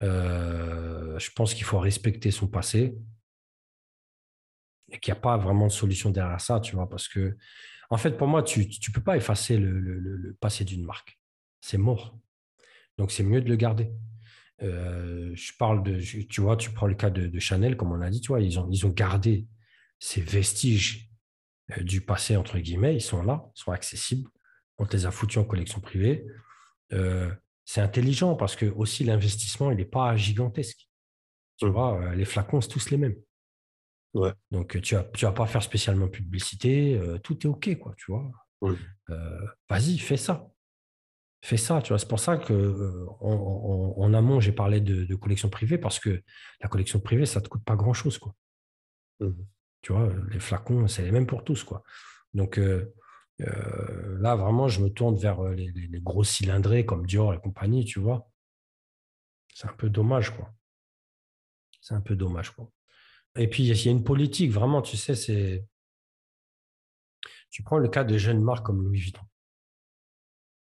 [0.04, 2.96] euh, je pense qu'il faut respecter son passé
[4.92, 7.38] et qu'il n'y a pas vraiment de solution derrière ça, tu vois, parce que,
[7.90, 11.20] en fait, pour moi, tu ne peux pas effacer le, passé d'une marque.
[11.62, 12.18] C'est mort.
[12.98, 13.92] Donc, c'est mieux de le garder.
[14.62, 18.10] Euh, je parle de, tu vois, tu prends le cas de, Chanel, comme on a
[18.10, 19.48] dit, tu vois, ils ont, ils ont gardé
[20.00, 21.10] ces vestiges
[21.78, 24.30] euh, du passé, entre guillemets, ils sont là, ils sont accessibles.
[24.78, 26.26] On te les a foutus en collection privée.
[26.94, 27.32] Euh,
[27.72, 30.90] c'est intelligent parce que aussi l'investissement, il n'est pas gigantesque.
[31.58, 31.72] Tu Mhm.
[31.72, 33.16] vois, euh, les flacons, c'est tous les mêmes.
[34.16, 37.94] Ouais, Donc, tu vas, tu vas pas faire spécialement publicité, euh, tout est OK, quoi,
[37.96, 38.32] tu vois.
[39.12, 40.48] Euh, vas-y, fais ça.
[41.44, 42.00] Fais ça, tu vois.
[42.00, 43.34] C'est pour ça que euh, en,
[43.98, 46.24] en- en amont, j'ai parlé de, de collection privée parce que
[46.62, 48.34] la collection privée, ça te coûte pas grand-chose, quoi.
[49.20, 49.46] Mhm.
[49.82, 51.84] Tu vois, les flacons, c'est les mêmes pour tous, quoi.
[52.34, 52.58] Donc
[53.42, 57.34] euh, là, vraiment, je me tourne vers euh, les, les- les gros cylindrés comme Dior
[57.34, 58.30] et compagnie, tu vois.
[59.54, 60.54] C'est un peu dommage, quoi.
[61.82, 62.70] C'est un peu dommage, quoi.
[63.38, 65.66] Et puis, il y a une politique, vraiment, tu sais, c'est.
[67.50, 69.22] Tu prends le cas de jeunes marques comme Louis Vuitton.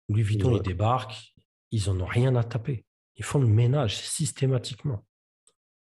[0.10, 0.58] Louis Vuitton, Ouais.
[0.58, 1.34] ils débarquent,
[1.72, 2.86] ils en ont rien à taper.
[3.16, 5.06] Ils font le ménage systématiquement.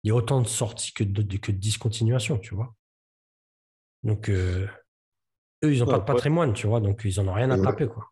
[0.02, 2.74] Il y a autant de sorties que de, de- que de discontinuations, tu vois.
[4.02, 4.66] Donc, euh,
[5.64, 7.86] eux, ils n'ont pas de patrimoine, tu vois, donc ils en ont rien à taper,
[7.86, 8.04] quoi.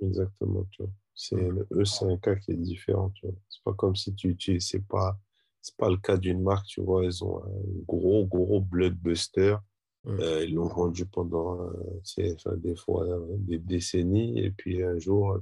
[0.00, 0.92] exactement, tu vois.
[1.14, 3.34] C'est, eux, c'est un cas qui est différent, tu vois.
[3.48, 5.18] C'est pas comme si tu, tu c'est pas,
[5.60, 7.04] c'est pas le cas d'une marque, tu vois.
[7.04, 7.50] Ils ont un
[7.88, 9.56] gros, gros blockbuster.
[10.04, 10.20] Mm.
[10.20, 11.72] Euh, ils l'ont vendu pendant, euh,
[12.04, 14.38] c'est, enfin, des fois, euh, des décennies.
[14.38, 15.36] Et puis un jour,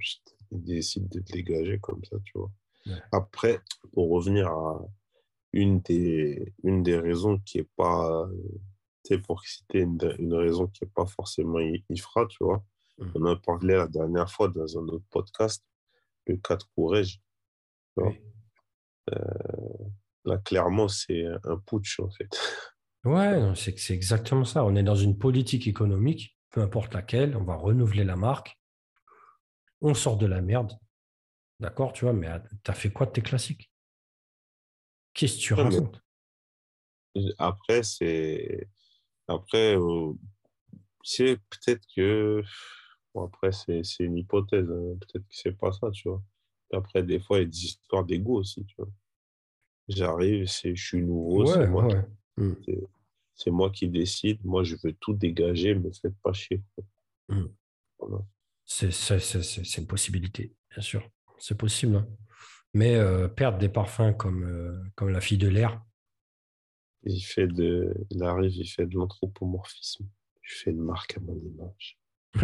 [0.51, 2.51] ils décident de te dégager comme ça, tu vois.
[3.13, 3.61] Après,
[3.93, 4.87] pour revenir à
[5.53, 8.27] une des, une des raisons qui est pas, euh,
[9.15, 12.65] pour citer une, une raison qui est pas forcément IFRA, tu vois.
[12.99, 13.11] Mm.
[13.15, 15.65] On a parlé la dernière fois dans un autre podcast,
[16.27, 17.21] le cas de tu
[17.97, 18.09] vois.
[18.09, 18.21] Oui.
[20.25, 22.29] Là, clairement, c'est un putsch, en fait.
[23.05, 24.65] Ouais, c'est exactement ça.
[24.65, 28.59] On est dans une politique économique, peu importe laquelle, on va renouveler la marque,
[29.81, 30.73] on sort de la merde,
[31.61, 32.29] d'accord, tu vois, mais
[32.65, 33.71] t'as fait quoi de tes classiques?
[35.15, 36.03] Qu'est-ce que tu Ouais, mais racontes?
[37.39, 38.69] après, c'est.
[39.29, 40.13] Après, euh,
[41.03, 42.43] c'est peut-être que.
[43.15, 44.71] Bon, après, c'est c'est une hypothèse.
[44.71, 44.97] hein.
[45.01, 46.23] Peut-être que c'est pas ça, tu vois.
[46.73, 48.89] Après, des fois, il y a des histoires d'ego aussi, tu vois.
[49.89, 52.05] J'arrive, c'est, je suis nouveau, c'est moi qui, ouais.
[52.39, 52.55] Mm.
[52.65, 52.81] c'est
[53.39, 54.45] c'est moi qui décide.
[54.45, 56.63] Moi, je veux tout dégager, me faites pas chier.
[57.29, 57.45] Mm.
[57.99, 58.19] Voilà.
[58.65, 61.09] C'est c'est- c'est- c'est- c'est une possibilité, bien sûr.
[61.39, 61.97] C'est possible.
[61.97, 62.09] hein.
[62.75, 65.81] Mais euh, perdre des parfums comme, euh, comme la fille de l'air,
[67.05, 70.09] Il fait de, il arrive, il fait de l'anthropomorphisme.
[70.43, 71.99] Je fais une marque à mon image.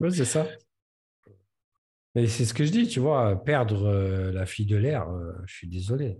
[0.00, 0.46] ouais, c'est ça.
[2.14, 5.32] Mais c'est ce que je dis, tu vois, perdre euh, la fille de l'air, euh,
[5.46, 6.18] je suis désolé.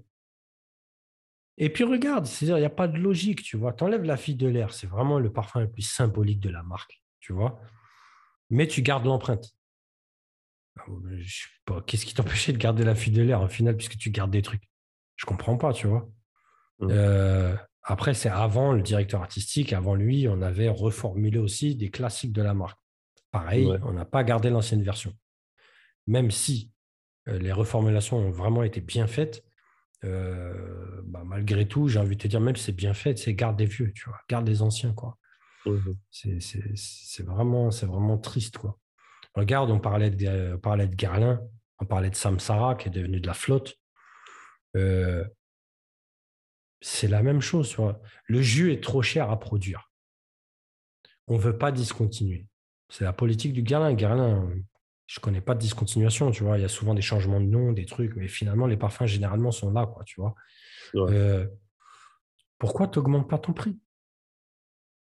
[1.58, 3.72] Et puis regarde, c'est-à-dire, il n'y a pas de logique, tu vois.
[3.74, 6.62] Tu enlèves la fille de l'air, c'est vraiment le parfum le plus symbolique de la
[6.62, 7.60] marque, tu vois.
[8.50, 9.54] Mais tu gardes l'empreinte.
[10.78, 10.84] Ah,
[11.16, 13.98] Je sais pas, Qu'est-ce qui t'empêchait de garder la fille de l'air au final, puisque
[13.98, 14.71] tu gardes des trucs?
[15.16, 16.08] Je comprends pas, tu vois.
[16.80, 16.88] Mm.
[16.90, 22.32] Euh, après, c'est avant le directeur artistique, avant lui, on avait reformulé aussi des classiques
[22.32, 22.78] de la marque.
[23.30, 23.78] Pareil, Ouais.
[23.82, 25.12] on n'a pas gardé l'ancienne version.
[26.06, 26.70] Même si
[27.28, 29.44] euh, les reformulations ont vraiment été bien faites,
[30.04, 33.34] euh, bah, malgré tout, j'ai envie de te dire, même si c'est bien fait, c'est
[33.34, 35.16] garde des vieux, tu vois, garde des anciens, quoi.
[35.64, 35.96] Mhm.
[36.10, 38.78] C'est vraiment, vraiment triste, quoi.
[39.34, 41.40] Regarde, on parlait de, on parlait de Guerlain,
[41.78, 43.76] on parlait de Samsara qui est devenu de la flotte.
[44.76, 45.24] Euh,
[46.80, 48.00] c'est la même chose, tu vois.
[48.26, 49.90] Le jus est trop cher à produire.
[51.28, 52.46] On ne veut pas discontinuer.
[52.88, 53.94] C'est la politique du Guerlain.
[53.94, 54.52] Guerlain,
[55.06, 56.58] je ne connais pas de discontinuation, tu vois.
[56.58, 59.50] Il y a souvent des changements de nom, des trucs, mais finalement, les parfums, généralement,
[59.50, 60.34] sont là, quoi, tu vois.
[60.94, 61.12] Ouais.
[61.12, 61.46] Euh,
[62.58, 63.78] pourquoi tu n'augmentes pas ton prix?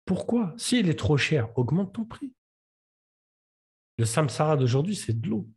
[0.06, 0.54] Pourquoi?
[0.58, 2.34] Si elle est trop chère, augmente ton prix.
[3.98, 5.50] Le samsara d'aujourd'hui, c'est de l'eau.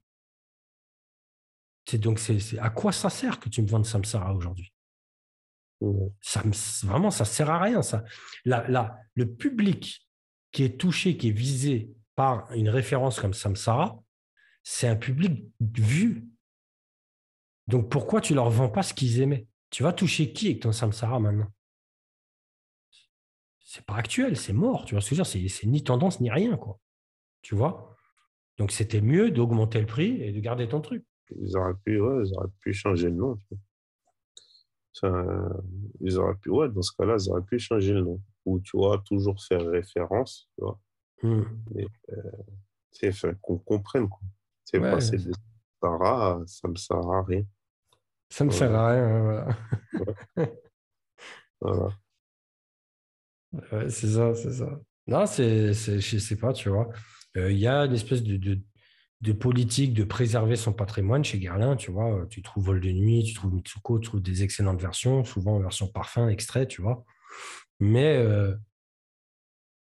[1.89, 4.75] C'est donc c'est à quoi ça sert que tu me vends samsara aujourd'hui?
[6.21, 6.43] Ça,
[6.83, 7.81] Vraiment, ça sert à rien.
[7.81, 8.05] Ça.
[8.45, 10.07] le public
[10.53, 14.03] qui est touché, qui est visé par une référence comme samsara,
[14.63, 16.29] c'est un public vu.
[17.69, 19.47] Donc pourquoi tu leur vends pas ce qu'ils aimaient?
[19.71, 21.51] Tu vas toucher qui avec ton samsara maintenant?
[23.61, 24.85] C'est pas actuel, c'est mort.
[24.85, 25.51] Tu vois ce que je veux dire?
[25.51, 26.81] C'est ni tendance ni rien, quoi.
[27.41, 27.97] Tu vois?
[28.59, 31.08] Donc c'était mieux d'augmenter le prix et de garder ton truc.
[31.37, 33.39] Ils auraient pu, ils auraient pu changer le nom.
[36.01, 38.21] ils auraient pu, ouais, dans ce cas-là, ils auraient pu changer le nom.
[38.45, 40.81] Ou tu vois, toujours faire référence, tu vois.
[41.23, 41.43] Hmm.
[41.77, 44.21] Euh, qu'on comprenne, quoi.
[44.65, 45.33] C'est ouais, passer de
[45.81, 47.45] Sarah, ça me sert à rien.
[48.31, 49.57] Ça me sert à rien, voilà.
[51.61, 51.89] voilà.
[53.73, 54.81] Ouais, c'est ça, c'est ça.
[55.07, 56.91] Non, c'est, je sais pas, tu vois.
[57.37, 58.61] Euh, il y a une espèce de, de,
[59.21, 62.27] de, politique de préserver son patrimoine chez Guerlain, tu vois.
[62.31, 65.61] Tu trouves Vol de nuit, tu trouves Mitsuko, tu trouves des excellentes versions, souvent en
[65.61, 67.05] version parfum, extrait, tu vois.
[67.81, 68.55] Mais euh,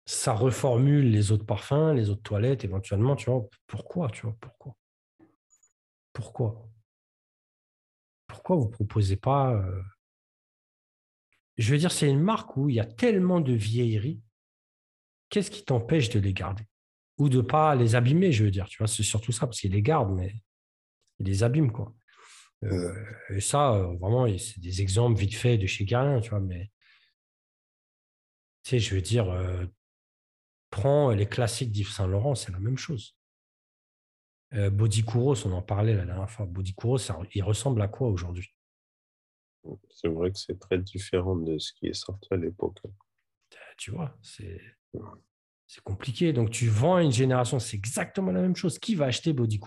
[0.06, 3.44] ça reformule les autres parfums, les autres toilettes, éventuellement, tu vois.
[3.66, 4.76] Pourquoi, tu vois, pourquoi?
[6.12, 6.68] Pourquoi?
[8.26, 9.54] Pourquoi vous ne proposez pas...
[9.54, 9.82] Euh,
[11.58, 14.20] je veux dire, c'est une marque où il y a tellement de vieilleries.
[15.30, 16.64] Qu'est-ce qui t'empêche de les garder?
[17.18, 18.66] Ou de ne pas les abîmer, je veux dire.
[18.68, 20.34] Tu vois, c'est surtout ça, parce qu'ils les gardent, mais
[21.18, 21.94] ils les abîment, quoi.
[22.64, 22.92] Euh,
[23.30, 26.70] et ça, euh, vraiment, c'est des exemples vite faits de chez Guerlain, tu vois, mais
[28.62, 29.26] tu sais, je veux dire,
[30.70, 33.16] prends les classiques d'Yves Saint Laurent, c'est la même chose.
[34.54, 36.46] Euh, on en parlait la dernière fois.
[36.46, 36.74] Body
[37.34, 38.52] il ressemble à quoi aujourd'hui?
[39.90, 42.78] C'est vrai que c'est très différent de ce qui est sorti à l'époque.
[42.84, 44.60] Euh, tu vois, c'est
[45.66, 46.32] c'est compliqué.
[46.32, 48.78] Donc, tu vends à une génération, c'est exactement la même chose.
[48.78, 49.60] Qui va acheter Body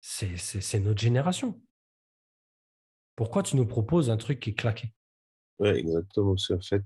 [0.00, 1.60] C'est notre génération.
[3.16, 4.94] Pourquoi tu nous proposes un truc qui est claqué?
[5.58, 6.36] Oui, exactement.
[6.38, 6.82] C'est en fait,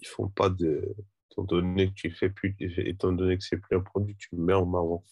[0.00, 0.96] ils font pas de.
[1.30, 4.42] Étant donné que tu fais plus, étant donné que c'est plus un produit, tu le
[4.42, 5.04] mets en marron.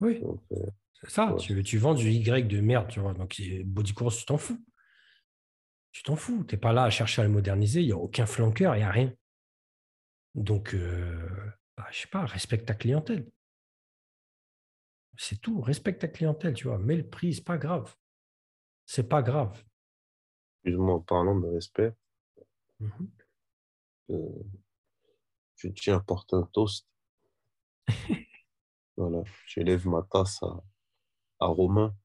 [0.00, 0.22] Oui.
[0.52, 0.56] Euh,
[0.94, 1.34] c'est ça.
[1.38, 3.12] Tu, tu, vends du Y de merde, tu vois.
[3.12, 4.64] Donc, Body Course, tu t'en fous.
[5.92, 6.42] Tu t'en fous.
[6.48, 7.82] Tu n'es pas là à chercher à le moderniser.
[7.82, 9.12] Il n'y a aucun flanqueur, il n'y a rien.
[10.36, 13.26] Donc, euh, bah, je sais pas, respecte ta clientèle.
[15.16, 15.62] C'est tout.
[15.62, 16.78] Respecte ta clientèle, tu vois.
[16.78, 17.96] Mets le prix, c'est pas grave.
[18.84, 19.64] C'est pas grave.
[20.62, 21.92] Excuse-moi, en parlant de respect,
[22.80, 22.90] mmh
[24.10, 24.44] euh,
[25.56, 26.86] je tiens à porter un toast.
[28.96, 30.62] voilà, j'élève ma tasse à,
[31.40, 31.96] à Romain.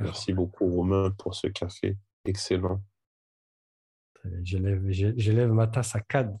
[0.00, 2.82] Merci beaucoup, Romain, pour ce café excellent.
[4.42, 6.38] J'élève ma tasse à Cad.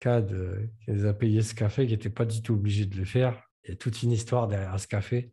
[0.00, 2.96] Cad, euh, qui nous a payé ce café, qui n'était pas du tout obligé de
[2.96, 3.42] le faire.
[3.64, 5.32] Il y a toute une histoire derrière ce café.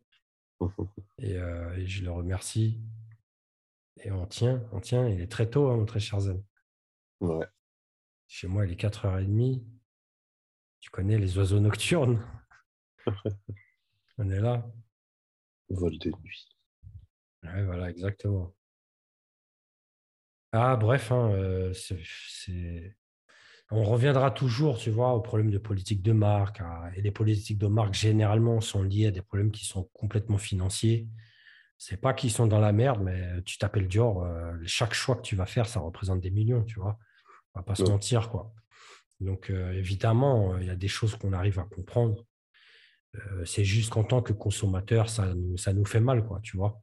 [1.24, 2.80] Euh, et, je le remercie.
[4.04, 5.08] Et on tient, on tient.
[5.08, 6.44] Il est très tôt, hein, mon très cher Zen.
[7.20, 7.46] Ouais.
[8.28, 9.64] Chez moi, il est 4h30.
[10.80, 12.24] Tu connais les oiseaux nocturnes
[14.20, 14.64] On est là.
[15.70, 16.58] Vol de nuit.
[17.44, 18.56] Ouais, voilà, exactement.
[20.52, 21.74] Ah, bref, hein, euh,
[23.72, 26.62] on reviendra toujours, tu vois, aux problèmes de politique de marque.
[26.96, 31.08] Et les politiques de marque, généralement, sont liées à des problèmes qui sont complètement financiers.
[31.78, 35.22] C'est pas qu'ils sont dans la merde, mais tu t'appelles Dior, euh, chaque choix que
[35.22, 36.98] tu vas faire, ça représente des millions, tu vois.
[37.54, 38.54] On va pas se mentir, quoi.
[39.20, 42.26] Donc, euh, évidemment, euh, il y a des choses qu'on arrive à comprendre.
[43.46, 46.80] C'est juste qu'en tant que consommateur, ça, ça nous fait mal, quoi, tu vois.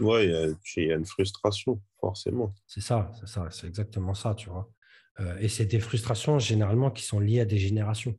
[0.00, 2.54] Oui, il y, a une frustration, forcément.
[2.66, 4.70] C'est ça, c'est ça, c'est exactement ça, tu vois.
[5.38, 8.18] Et c'est des frustrations généralement qui sont liées à des générations,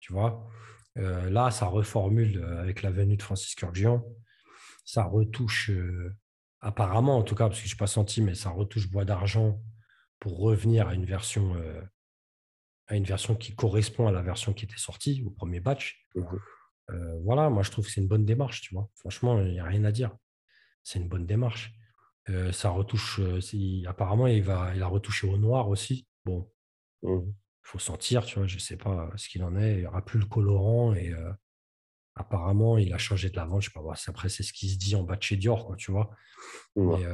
[0.00, 0.46] tu vois?
[0.94, 4.04] là, ça reformule avec la venue de Francis Kurgian.
[4.84, 5.70] Ça retouche,
[6.60, 9.60] apparemment en tout cas, parce que je n'ai pas senti, mais ça retouche Bois d'Argent
[10.22, 11.82] pour revenir à une version euh,
[12.86, 16.06] à une version qui correspond à la version qui était sortie au premier batch.
[16.14, 16.24] Mmh
[17.24, 18.90] voilà, moi je trouve que c'est une bonne démarche, tu vois?
[18.96, 20.14] Franchement, il n'y a rien à dire.
[20.82, 21.72] C'est une bonne démarche.
[22.28, 23.20] Euh, ça retouche,
[23.86, 26.06] apparemment, il, va, il a retouché au noir aussi.
[26.24, 26.50] Bon,
[27.02, 29.74] il mmh faut sentir, tu vois, je ne sais pas ce qu'il en est.
[29.74, 31.14] Il n'y aura plus le colorant et
[32.16, 33.62] apparemment, il a changé de la vente.
[33.62, 35.64] Je ne sais pas, après, c'est ce qui se dit en bas de chez Dior,
[35.64, 36.10] quoi, tu vois?
[36.74, 37.06] Mais,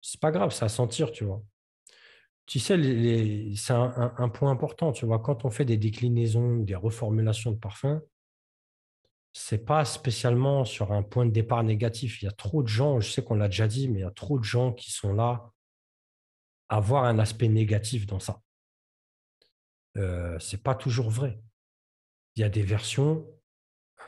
[0.00, 1.42] c'est pas grave, c'est à sentir, tu vois?
[2.46, 2.76] Tu sais,
[3.54, 5.20] c'est un, point important, tu vois?
[5.20, 8.00] Quand on fait des déclinaisons, des reformulations de parfums,
[9.32, 12.22] c'est pas spécialement sur un point de départ négatif.
[12.22, 14.06] Il y a trop de gens, je sais qu'on l'a déjà dit, mais il y
[14.06, 15.52] a trop de gens qui sont là
[16.68, 18.40] avoir un aspect négatif dans ça.
[19.96, 21.40] Euh, Ce n'est pas toujours vrai.
[22.36, 23.26] Il y a des versions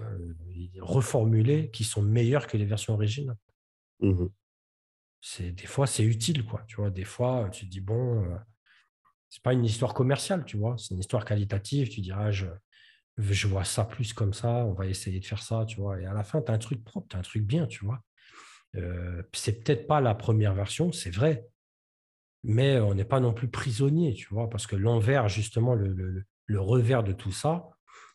[0.00, 0.34] euh,
[0.80, 3.38] reformulées qui sont meilleures que les versions originales.
[4.00, 4.26] Mmh
[5.22, 8.36] c'est des fois c'est utile quoi tu vois des fois tu te dis bon euh,
[9.30, 12.46] c'est pas une histoire commerciale tu vois c'est une histoire qualitative tu diras je
[13.18, 16.06] je vois ça plus comme ça on va essayer de faire ça tu vois et
[16.06, 18.02] à la fin tu as un truc propre tu as un truc bien tu vois
[18.76, 21.46] euh, c'est peut-être pas la première version c'est vrai
[22.42, 26.24] mais on n'est pas non plus prisonnier tu vois parce que l'envers justement le,
[26.58, 27.68] revers de tout ça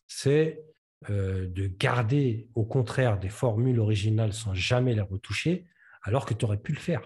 [0.07, 0.63] c'est
[1.10, 5.67] euh, de garder au contraire des formules originales sans jamais les retoucher
[6.07, 7.01] alors que tu aurais pu le faire.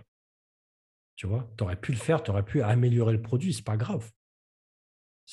[1.15, 3.77] Tu vois, tu aurais pu le faire, tu aurais pu améliorer le produit, c'est pas
[3.77, 4.09] grave.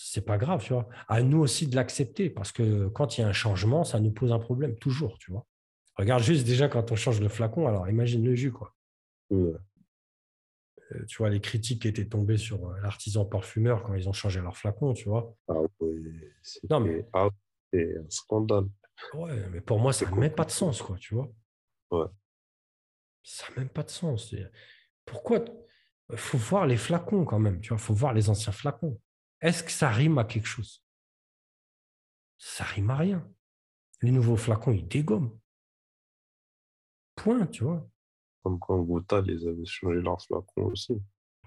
[0.00, 0.88] C'est pas grave, tu vois.
[1.08, 4.12] À nous aussi de l'accepter parce que quand il y a un changement, ça nous
[4.12, 5.44] pose un problème toujours, tu vois.
[5.96, 8.76] Regarde juste déjà quand on change le flacon, alors imagine le jus, quoi.
[9.32, 9.58] Euh,
[11.08, 14.40] tu vois, les critiques qui étaient tombées sur euh, l'artisan parfumeur quand ils ont changé
[14.40, 15.34] leur flacon, tu vois.
[15.48, 16.00] Ah oui,
[16.42, 17.30] c'était un
[18.08, 18.68] scandale.
[19.14, 21.28] Ouais, mais pour moi, ça n'a même pas de sens, quoi, tu vois.
[21.90, 22.06] Ouais.
[23.24, 24.32] Ça n'a même pas de sens.
[25.04, 25.44] Pourquoi
[26.10, 29.00] Il faut voir les flacons quand même, tu vois, il faut voir les anciens flacons.
[29.40, 30.82] Est-ce que ça rime à quelque chose?
[32.38, 33.28] Ça rime à rien.
[34.02, 35.38] Les nouveaux flacons, ils dégomment.
[37.16, 37.88] Point, tu vois.
[38.42, 41.00] Comme quand Gouta les avait changé leurs flacons aussi.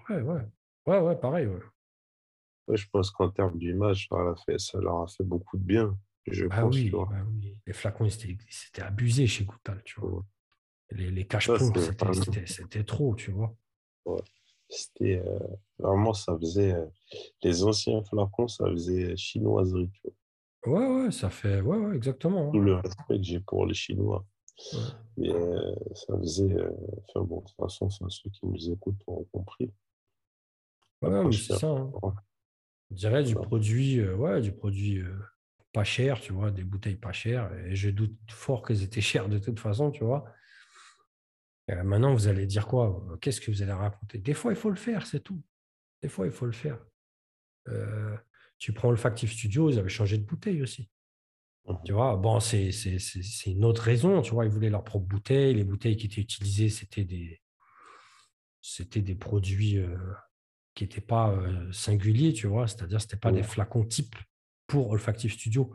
[0.08, 0.46] Ouais, ouais.
[0.86, 2.76] Ouais, ouais, pareil, ouais.
[2.76, 5.96] je pense qu'en termes d'image, ça, ça, leur a fait beaucoup de bien.
[6.26, 10.24] Je bah pense, oui, bah oui, Les flacons, c'était abusé chez Goutal, tu vois.
[10.90, 11.50] Les, les cache
[12.46, 13.56] c'était trop, tu vois.
[14.72, 15.38] C'était euh,
[15.78, 16.72] vraiment, ça faisait.
[16.72, 16.86] Euh,
[17.42, 20.00] les anciens flacons, ça faisait chinoiserie, tu
[20.64, 20.80] vois.
[20.80, 21.60] Ouais, ouais, ça fait.
[21.60, 22.50] Ouais, ouais, exactement.
[22.50, 24.24] Tout le respect que j'ai pour les Chinois.
[25.18, 26.56] Mais euh, ça faisait.
[27.08, 29.70] enfin, bon, de toute façon, ceux qui nous écoutent ont compris.
[31.02, 31.68] Ouais, mais c'est ça.
[31.68, 32.14] Hein.
[32.90, 35.02] Je dirais du produit, ouais, du produit
[35.72, 37.52] pas cher, tu vois, des bouteilles pas chères.
[37.66, 40.24] Et je doute fort qu'elles étaient chères de toute façon, tu vois.
[41.72, 43.02] Euh, maintenant, vous allez dire quoi?
[43.10, 44.18] Euh, Qu'est-ce que vous allez raconter?
[44.18, 45.42] Des fois, il faut le faire, c'est tout.
[46.02, 46.78] Des fois, il faut le faire.
[47.68, 48.16] Euh,
[48.58, 50.88] tu prends le Factive Studio, ils avaient changé de bouteille aussi.
[51.66, 52.70] Mmh tu vois, bon, c'est
[53.46, 54.20] une autre raison.
[54.20, 55.54] Tu vois, ils voulaient leur propre bouteille.
[55.54, 57.40] Les bouteilles qui étaient utilisées, c'était des,
[58.96, 59.80] des produits
[60.74, 62.66] qui n'étaient pas singuliers, tu vois.
[62.66, 64.16] C'est-à-dire, ce n'était pas des flacons type
[64.66, 65.72] pour Olfactive Studio.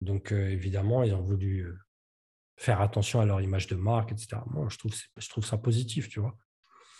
[0.00, 1.72] Donc, évidemment, ils ont voulu
[2.58, 4.42] faire attention à leur image de marque, etc.
[4.46, 6.36] Moi, je trouve, je trouve ça positif, tu vois.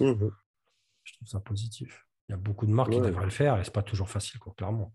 [0.01, 0.29] Mmh
[1.05, 2.07] je trouve ça positif.
[2.29, 4.38] Il y a beaucoup de marques qui devraient le faire et c'est pas toujours facile,
[4.38, 4.94] quoi, clairement.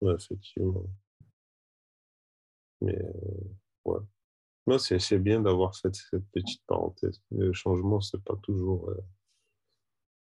[0.00, 0.86] Oui, effectivement.
[2.80, 2.98] Mais
[3.84, 4.00] ouais.
[4.66, 7.22] Non, c'est bien d'avoir cette, cette, petite parenthèse.
[7.30, 8.88] Le changement, c'est pas toujours.
[8.88, 9.04] Euh,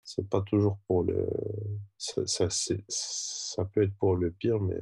[0.02, 1.28] c'est pas toujours pour le.
[1.96, 2.48] Ça, ça,
[2.88, 4.80] ça, peut être pour le pire, mais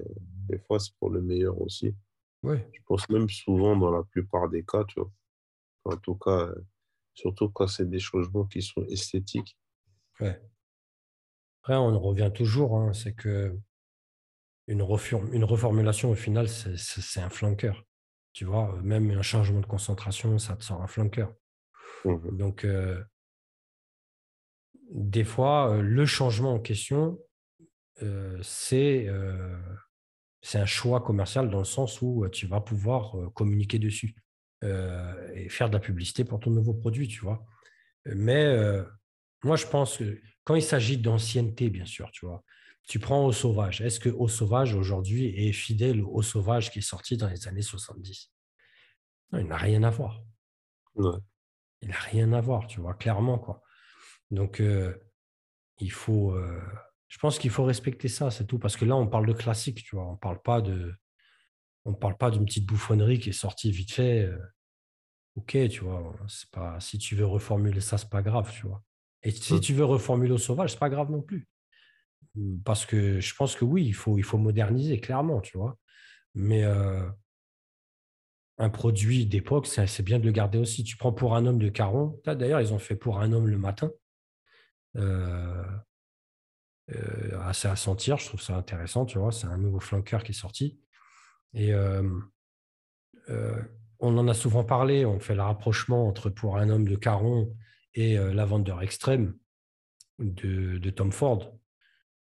[0.49, 1.95] des fois, c'est pour le meilleur aussi.
[2.45, 5.11] Je pense même souvent dans la plupart des cas, tu vois.
[5.85, 6.55] En tout cas, euh,
[7.15, 9.57] surtout quand c'est des changements qui sont esthétiques.
[10.21, 10.41] Ouais.
[11.63, 13.59] Après, on revient toujours, hein, c'est que
[14.67, 14.81] une,
[15.33, 17.85] une reformulation, au final, c'est un flanqueur.
[18.33, 21.35] Tu vois, même un changement de concentration, ça te sort un flanqueur.
[22.05, 23.03] Mmh Donc, euh,
[24.91, 27.19] des fois, euh, le changement en question,
[28.43, 29.09] c'est
[30.43, 34.15] c'est un choix commercial dans le sens où tu vas pouvoir communiquer dessus
[34.63, 37.45] et faire de la publicité pour ton nouveau produit, tu vois.
[38.07, 38.57] Mais
[39.45, 42.43] moi, je pense que quand il s'agit d'ancienneté, bien sûr, tu vois,
[42.89, 43.81] tu prends Au Sauvage.
[43.83, 47.63] Est-ce que Au Sauvage, aujourd'hui, est fidèle au Sauvage qui est sorti dans les années
[47.63, 48.33] 70
[49.33, 50.23] Non, il n'a rien à voir.
[50.97, 53.63] Il n'a rien à voir, tu vois, clairement, quoi.
[54.31, 54.63] Donc,
[55.79, 56.37] il faut
[57.11, 58.59] je pense qu'il faut respecter ça, c'est tout.
[58.59, 60.07] Parce que là, on parle de classique, tu vois.
[60.07, 60.95] On parle pas de,
[61.85, 64.23] on parle pas d'une petite bouffonnerie qui est sortie vite fait.
[64.23, 64.39] Euh,
[65.35, 66.17] ok, tu vois.
[66.29, 68.83] C'est pas, si tu veux reformuler ça, c'est pas grave, tu vois.
[69.25, 69.61] Et si mmh.
[69.61, 71.49] tu veux reformuler au sauvage, c'est pas grave non plus.
[72.37, 75.77] Mmh, parce que je pense que oui, il faut, il faut moderniser, clairement, tu vois.
[76.37, 77.05] Mais euh,
[78.59, 80.85] un produit d'époque, c'est bien de le garder aussi.
[80.85, 82.21] Tu prends pour un homme de Caron.
[82.25, 83.91] D'ailleurs, ils ont fait pour un homme le matin.
[84.97, 85.65] Euh, euh,
[87.45, 88.17] assez à sentir.
[88.19, 89.33] Je trouve ça intéressant, tu vois.
[89.33, 90.79] C'est un nouveau flanqueur qui est sorti.
[91.55, 92.09] Et euh,
[93.29, 93.61] euh,
[93.99, 95.05] on en a souvent parlé.
[95.05, 97.55] On fait le rapprochement entre pour un homme de Caron
[97.95, 99.35] et la vendeur extrême
[100.21, 101.59] de, Tom Ford,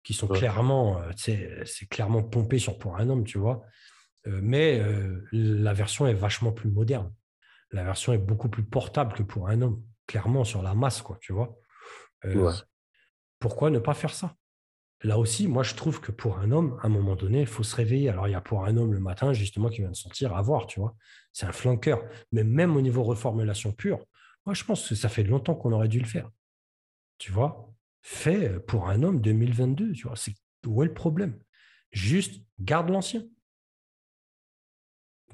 [0.03, 3.65] qui sont clairement, c'est clairement pompé sur pour un homme, tu vois.
[4.27, 4.83] mais
[5.33, 7.15] la version est vachement plus moderne.
[7.71, 11.17] La version est beaucoup plus portable que pour un homme, clairement sur la masse, quoi,
[11.23, 11.59] tu vois
[13.45, 14.35] pourquoi ne pas faire ça?
[15.05, 17.62] Là aussi, moi, je trouve que pour un homme, à un moment donné, il faut
[17.62, 18.09] se réveiller.
[18.09, 20.40] Alors, il y a pour un homme le matin, justement, qui vient de sortir, à
[20.40, 20.96] voir, tu vois.
[21.30, 22.02] C'est un flanqueur.
[22.32, 24.02] Mais même au niveau reformulation pure,
[24.46, 26.30] moi, je pense que ça fait longtemps qu'on aurait dû le faire.
[27.18, 30.16] Tu vois Fait pour un homme 2022, tu vois.
[30.16, 30.34] C'est
[30.66, 31.38] où est le problème?
[31.92, 33.24] Juste garde l'ancien.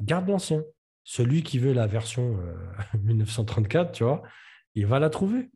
[0.00, 0.64] Garde l'ancien.
[1.04, 2.40] Celui qui veut la version
[2.98, 4.24] 1934, tu vois,
[4.74, 5.48] il va la trouver.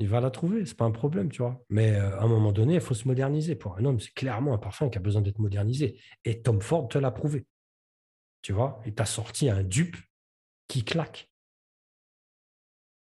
[0.00, 1.64] Il va la trouver, c'est pas un problème, tu vois.
[1.70, 3.56] Mais à un moment donné, il faut se moderniser.
[3.56, 6.00] Pour un homme, c'est clairement un parfum qui a besoin d'être modernisé.
[6.24, 7.46] Et Tom Ford te l'a prouvé.
[8.42, 9.96] Tu vois, il t'a sorti un dupe
[10.68, 11.28] qui claque.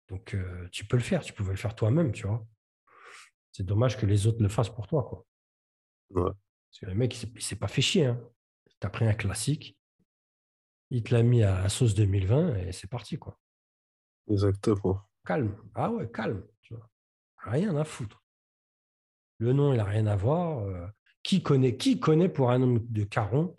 [0.07, 0.35] Donc,
[0.71, 2.47] tu peux le faire, tu pouvais le faire toi-même, tu vois.
[3.51, 5.25] C'est dommage que les autres le fassent pour toi, quoi.
[6.11, 6.31] Ouais.
[6.31, 8.05] Parce que le mec, il ne s'est pas fait chier.
[8.05, 8.21] Hein.
[8.79, 9.77] Tu as pris un classique,
[10.91, 13.37] il te l'a mis à la sauce 2020 et c'est parti, quoi.
[14.29, 15.01] Exactement.
[15.25, 15.57] Calme.
[15.75, 16.43] Ah ouais, calme.
[17.49, 18.23] Rien à foutre.
[19.39, 20.65] Le nom, il n'a rien à voir.
[21.23, 23.55] qui, connaît, qui connaît pour un homme de Caron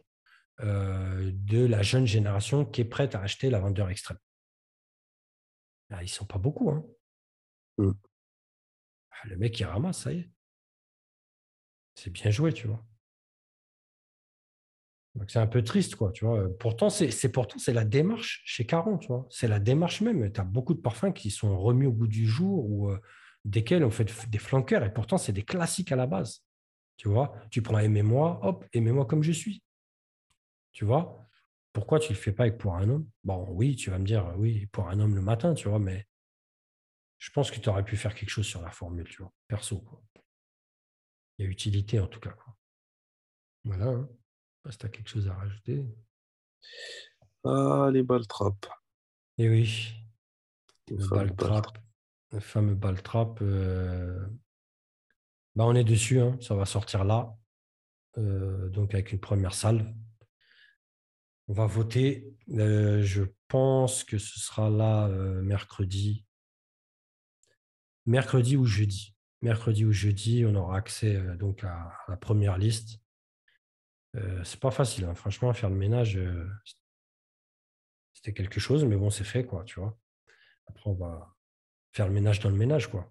[0.60, 4.18] de la jeune génération qui est prête à acheter la vendeur extrême?
[5.90, 6.70] Ah, Ils ne sont pas beaucoup.
[6.70, 6.84] Hein.
[7.78, 7.92] Mmh.
[9.10, 10.30] Ah, le mec, il ramasse, ça y est.
[11.94, 12.84] C'est bien joué, tu vois
[15.26, 16.46] c'est un peu triste, quoi, tu vois.
[16.58, 19.26] Pourtant, c'est pourtant c'est la démarche chez Caron, tu vois.
[19.30, 20.30] C'est la démarche même.
[20.32, 22.92] Tu as beaucoup de parfums qui sont remis au goût du jour ou
[23.44, 26.44] desquels on fait des flanqueurs et pourtant c'est des classiques à la base.
[26.96, 29.62] Tu vois, tu prends aimez-moi, hop, aimez-moi comme je suis.
[30.72, 31.26] Tu vois,
[31.72, 33.08] pourquoi tu ne le fais pas avec pour un homme?
[33.24, 36.06] Bon, oui, tu vas me dire, oui, pour un homme le matin, tu vois, mais
[37.18, 39.80] je pense que tu aurais pu faire quelque chose sur la formule, tu vois, perso.
[39.80, 40.02] Quoi.
[41.38, 42.32] Il y a utilité en tout cas.
[42.32, 42.54] Quoi.
[43.64, 43.86] Voilà.
[43.86, 44.08] Hein
[44.68, 45.84] si tu as quelque chose à rajouter?
[47.44, 48.66] Ah, les balles trap.
[49.38, 49.94] Eh oui,
[50.90, 51.78] le ball trap,
[52.32, 53.40] le fameux ball trap.
[53.42, 54.26] Euh,
[55.56, 56.36] bah, on est dessus, hein.
[56.40, 57.36] ça va sortir là.
[58.18, 59.86] Euh, donc avec une première salve.
[61.48, 62.32] On va voter.
[62.50, 65.08] Euh, je pense que ce sera là
[65.42, 66.24] mercredi.
[68.06, 69.14] Mercredi ou jeudi.
[69.42, 73.00] Mercredi ou jeudi, on aura accès donc à la première liste.
[74.44, 75.14] C'est pas facile, hein.
[75.14, 76.18] franchement, faire le ménage,
[78.12, 79.96] c'était quelque chose, mais bon, c'est fait, tu vois.
[80.66, 81.36] Après, on va
[81.92, 83.10] faire le ménage dans le ménage, quoi.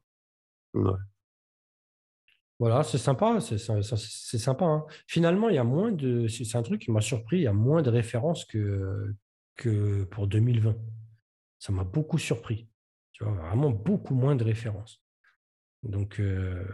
[2.59, 3.57] Voilà, c'est sympa, c'est
[4.37, 4.65] sympa.
[4.65, 4.85] Hein.
[5.07, 6.27] Finalement, il y a moins de.
[6.27, 9.15] C'est un truc qui m'a surpris, il y a moins de références que,
[9.55, 10.75] que pour 2020.
[11.57, 12.67] Ça m'a beaucoup surpris.
[13.13, 15.01] Tu vois, vraiment beaucoup moins de références.
[15.83, 16.65] Donc, euh,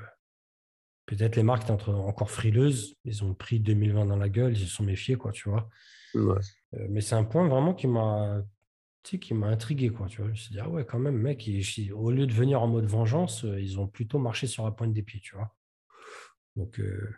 [1.05, 4.73] Peut-être les marques étaient encore frileuses, ils ont pris 2020 dans la gueule, ils se
[4.73, 5.69] sont méfiés, quoi, tu vois.
[6.15, 6.39] Euh,
[6.89, 8.41] mais c'est un point vraiment qui m'a
[9.19, 10.27] qui m'a intrigué, quoi, tu vois.
[10.27, 11.49] Je me suis dit, ah ouais, quand même, mec,
[11.93, 14.93] au lieu de venir en mode vengeance, euh, ils ont plutôt marché sur la pointe
[14.93, 15.55] des pieds, tu vois.
[16.55, 17.13] Donc, euh,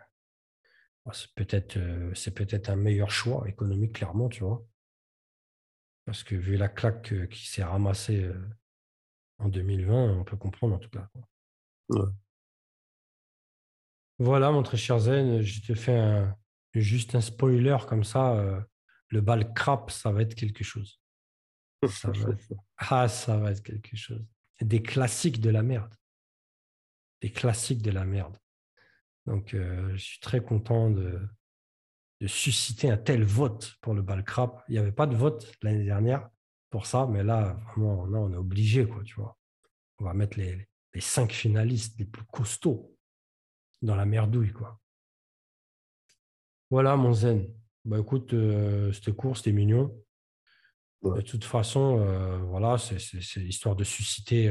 [1.04, 1.78] bah, c'est peut-être
[2.14, 4.64] c'est peut-être un meilleur choix économique, clairement, tu vois.
[6.04, 8.30] Parce que vu la claque qui s'est ramassée
[9.38, 11.08] en 2020, on peut comprendre en tout cas.
[11.90, 12.00] Ouais.
[14.18, 16.26] Voilà, mon très cher Zen, je te fais
[16.74, 18.34] juste un spoiler comme ça.
[18.36, 18.60] Euh,
[19.10, 20.97] le bal crap, ça va être quelque chose.
[22.78, 24.24] ah, ça va être quelque chose.
[24.60, 25.94] Des classiques de la merde.
[27.20, 28.36] Des classiques de la merde.
[29.26, 31.20] Donc, euh, je suis très content de,
[32.26, 34.64] susciter un tel vote pour le bal crap.
[34.68, 36.28] Il n'y avait pas de vote l'année dernière
[36.70, 39.38] pour ça, mais là, vraiment, on est obligé, quoi, tu vois.
[39.98, 40.66] On va mettre les
[41.00, 42.98] cinq finalistes les plus costauds
[43.82, 44.52] dans la merdouille.
[46.70, 47.48] Voilà, mon zen.
[47.84, 49.94] Bah écoute, euh, c'était court, c'était mignon.
[51.02, 54.48] De toute façon, euh, voilà, c'est histoire de susciter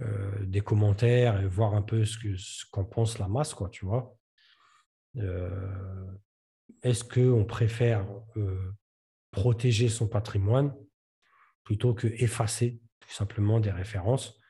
[0.00, 4.16] euh, des commentaires et voir un peu ce qu'en pense la masse, quoi, tu vois.
[6.82, 8.04] Est-ce qu'on préfère
[9.30, 10.74] protéger son patrimoine
[11.62, 14.40] plutôt que effacer tout simplement des références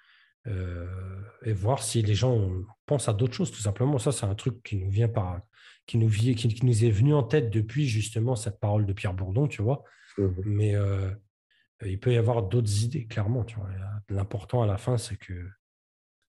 [0.47, 2.51] et voir si les gens
[2.87, 3.99] pensent à d'autres choses, tout simplement.
[3.99, 5.43] Ça, c'est un truc qui nous vient par,
[5.87, 9.49] qui nous, qui, nous est venu en tête depuis justement cette parole de Pierre Bourdon,
[9.49, 9.85] tu vois.
[10.19, 10.75] Mmh Mais
[11.85, 13.45] il peut y avoir d'autres idées, clairement.
[14.09, 15.49] L'important à la fin, c'est que,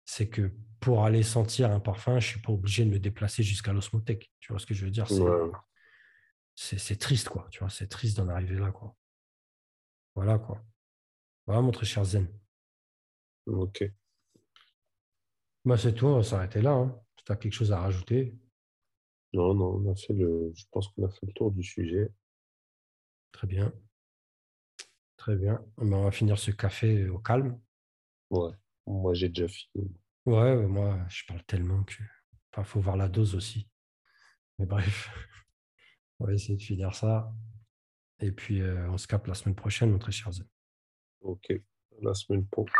[0.05, 3.43] c'est que pour aller sentir un parfum, je ne suis pas obligé de me déplacer
[3.43, 4.31] jusqu'à l'osmothèque.
[4.39, 5.07] Tu vois ce que je veux dire?
[6.55, 7.47] C'est triste, quoi.
[7.49, 8.95] Tu vois, c'est triste d'en arriver là, quoi.
[10.15, 10.63] Voilà, quoi.
[11.45, 12.27] Voilà, mon très cher Zen.
[13.45, 13.83] Ok.
[15.65, 16.73] Bah, c'est tout, on va s'arrêter là.
[16.73, 16.99] Hein.
[17.17, 18.35] Si tu as quelque chose à rajouter.
[19.33, 20.51] Non, non, on a fait le...
[20.53, 22.11] je pense qu'on a fait le tour du sujet.
[23.31, 23.73] Très bien.
[25.17, 25.63] Très bien.
[25.77, 27.59] Ben, on va finir ce café au calme.
[28.29, 28.51] Ouais,
[28.87, 29.95] moi j'ai déjà fini.
[30.25, 31.95] Ouais, moi, je parle tellement que.
[32.51, 33.67] Enfin, faut voir la dose aussi.
[34.59, 35.09] Mais bref,
[36.19, 37.33] on va essayer de finir ça.
[38.19, 40.47] Et puis, euh, on se capte la semaine prochaine, mon très cher Zen.
[41.21, 41.51] Ok,
[42.01, 42.75] la semaine prochaine.